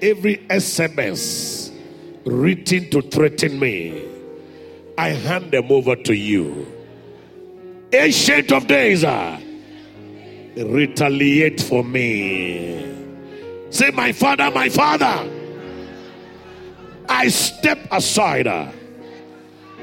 [0.00, 1.76] every SMS
[2.24, 4.04] written to threaten me,
[4.96, 6.79] I hand them over to you.
[7.92, 9.36] Ancient of days, ah,
[10.56, 12.86] retaliate for me.
[13.70, 15.28] Say, My Father, my Father,
[17.08, 18.46] I step aside.
[18.46, 18.70] Ah.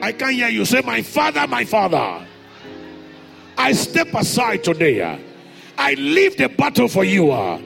[0.01, 0.63] I can't hear you.
[0.63, 2.25] Say, My Father, my Father,
[3.57, 5.01] I step aside today.
[5.01, 5.17] Ah.
[5.77, 7.31] I leave the battle for you.
[7.31, 7.59] Ah.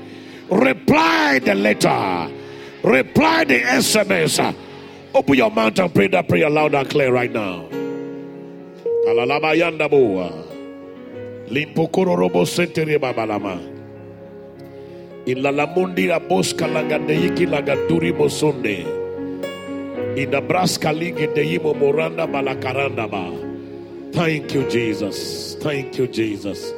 [0.49, 2.29] Reply the letter,
[2.83, 4.55] reply the SMS.
[5.13, 7.67] Open your mouth and pray that prayer loud and clear right now.
[9.07, 10.29] Alalabayandaboa.
[11.49, 13.57] Limpokororobo sentere babalama.
[15.25, 18.85] Ilalamundi la bosca lagadeiki lagaduri bosonde.
[20.15, 23.25] Inabraska ligi deimo moranda balakaranda ba.
[24.11, 25.55] Thank you, Jesus.
[25.61, 26.73] Thank you, Jesus.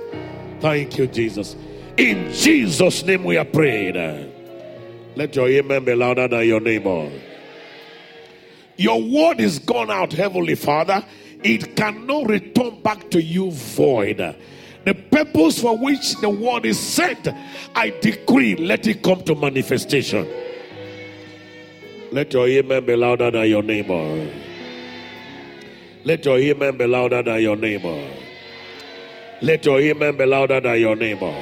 [0.62, 1.56] Thank you, Jesus.
[1.98, 3.96] In Jesus' name we are prayed.
[5.16, 7.12] Let your amen be louder than your neighbor.
[8.78, 11.04] Your word is gone out, Heavenly Father.
[11.44, 14.18] It cannot return back to you void.
[14.86, 17.28] The purpose for which the word is sent,
[17.76, 20.28] I decree, let it come to manifestation.
[22.12, 24.30] Let your amen be louder than your neighbor.
[26.04, 28.08] Let your amen be louder than your neighbor.
[29.42, 31.34] Let your amen be louder than your neighbor.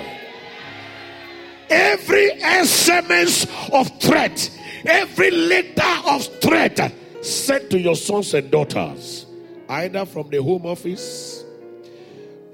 [1.70, 4.50] Every SMS of threat,
[4.86, 9.26] every letter of threat sent to your sons and daughters,
[9.72, 11.46] either from the home office,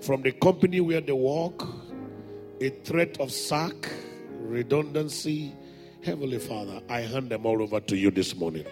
[0.01, 1.63] from the company where they work,
[2.61, 3.91] a threat of sack,
[4.39, 5.53] redundancy.
[6.03, 8.65] Heavenly Father, I hand them all over to you this morning.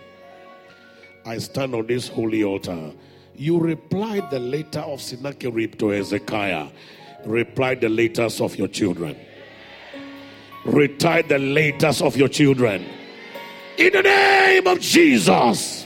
[1.25, 2.93] I stand on this holy altar.
[3.35, 6.67] You replied the letter of Sennacherib to Hezekiah.
[7.25, 9.17] Reply the letters of your children.
[10.65, 12.85] Retire the letters of your children.
[13.77, 15.84] In the name of Jesus.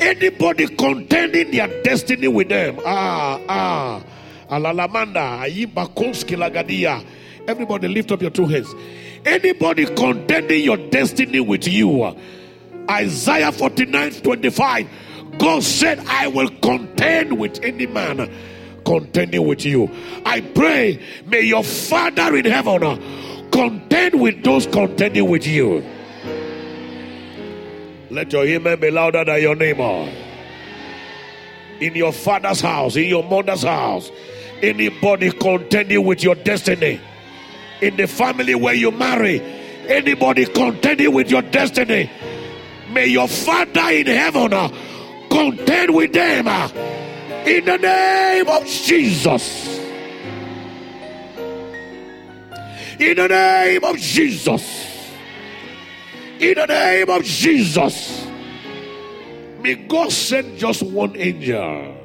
[0.00, 2.78] Anybody contending their destiny with them.
[2.84, 4.02] Ah, ah.
[4.50, 7.04] Alalamanda, Ayibakonski Lagadia.
[7.46, 8.74] Everybody lift up your two hands.
[9.24, 12.16] Anybody contending your destiny with you.
[12.90, 14.88] Isaiah 49 25.
[15.38, 18.30] God said, I will contend with any man
[18.84, 19.90] contending with you.
[20.24, 25.84] I pray, may your Father in heaven contend with those contending with you.
[28.10, 29.78] Let your amen be louder than your name.
[29.78, 30.12] neighbor.
[31.80, 34.10] In your father's house, in your mother's house,
[34.62, 37.00] anybody contending with your destiny,
[37.80, 39.40] in the family where you marry,
[39.86, 42.10] anybody contending with your destiny,
[42.90, 44.68] may your Father in heaven uh,
[45.30, 46.68] contend with them uh,
[47.46, 49.78] in the name of Jesus.
[52.98, 54.87] In the name of Jesus.
[56.40, 58.26] In the name of Jesus.
[59.60, 61.96] May God send just one angel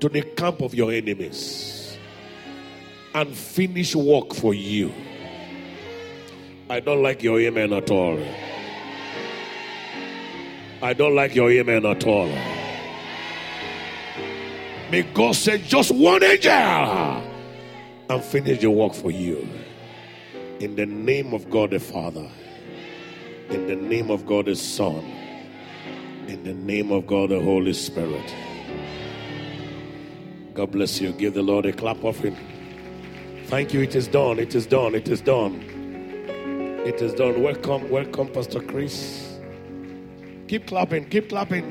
[0.00, 1.96] to the camp of your enemies
[3.14, 4.92] and finish work for you.
[6.68, 8.20] I don't like your amen at all.
[10.82, 12.28] I don't like your amen at all.
[14.90, 19.48] May God send just one angel and finish the work for you.
[20.58, 22.28] In the name of God the Father,
[23.50, 25.04] in the name of God the Son,
[26.26, 28.34] in the name of God the Holy Spirit.
[30.54, 31.12] God bless you.
[31.12, 32.36] Give the Lord a clap offering.
[33.46, 33.80] Thank you.
[33.80, 34.38] It is done.
[34.38, 34.94] It is done.
[34.94, 35.62] It is done.
[36.84, 37.42] It is done.
[37.42, 39.38] Welcome, welcome, Pastor Chris.
[40.48, 41.08] Keep clapping.
[41.08, 41.64] Keep clapping.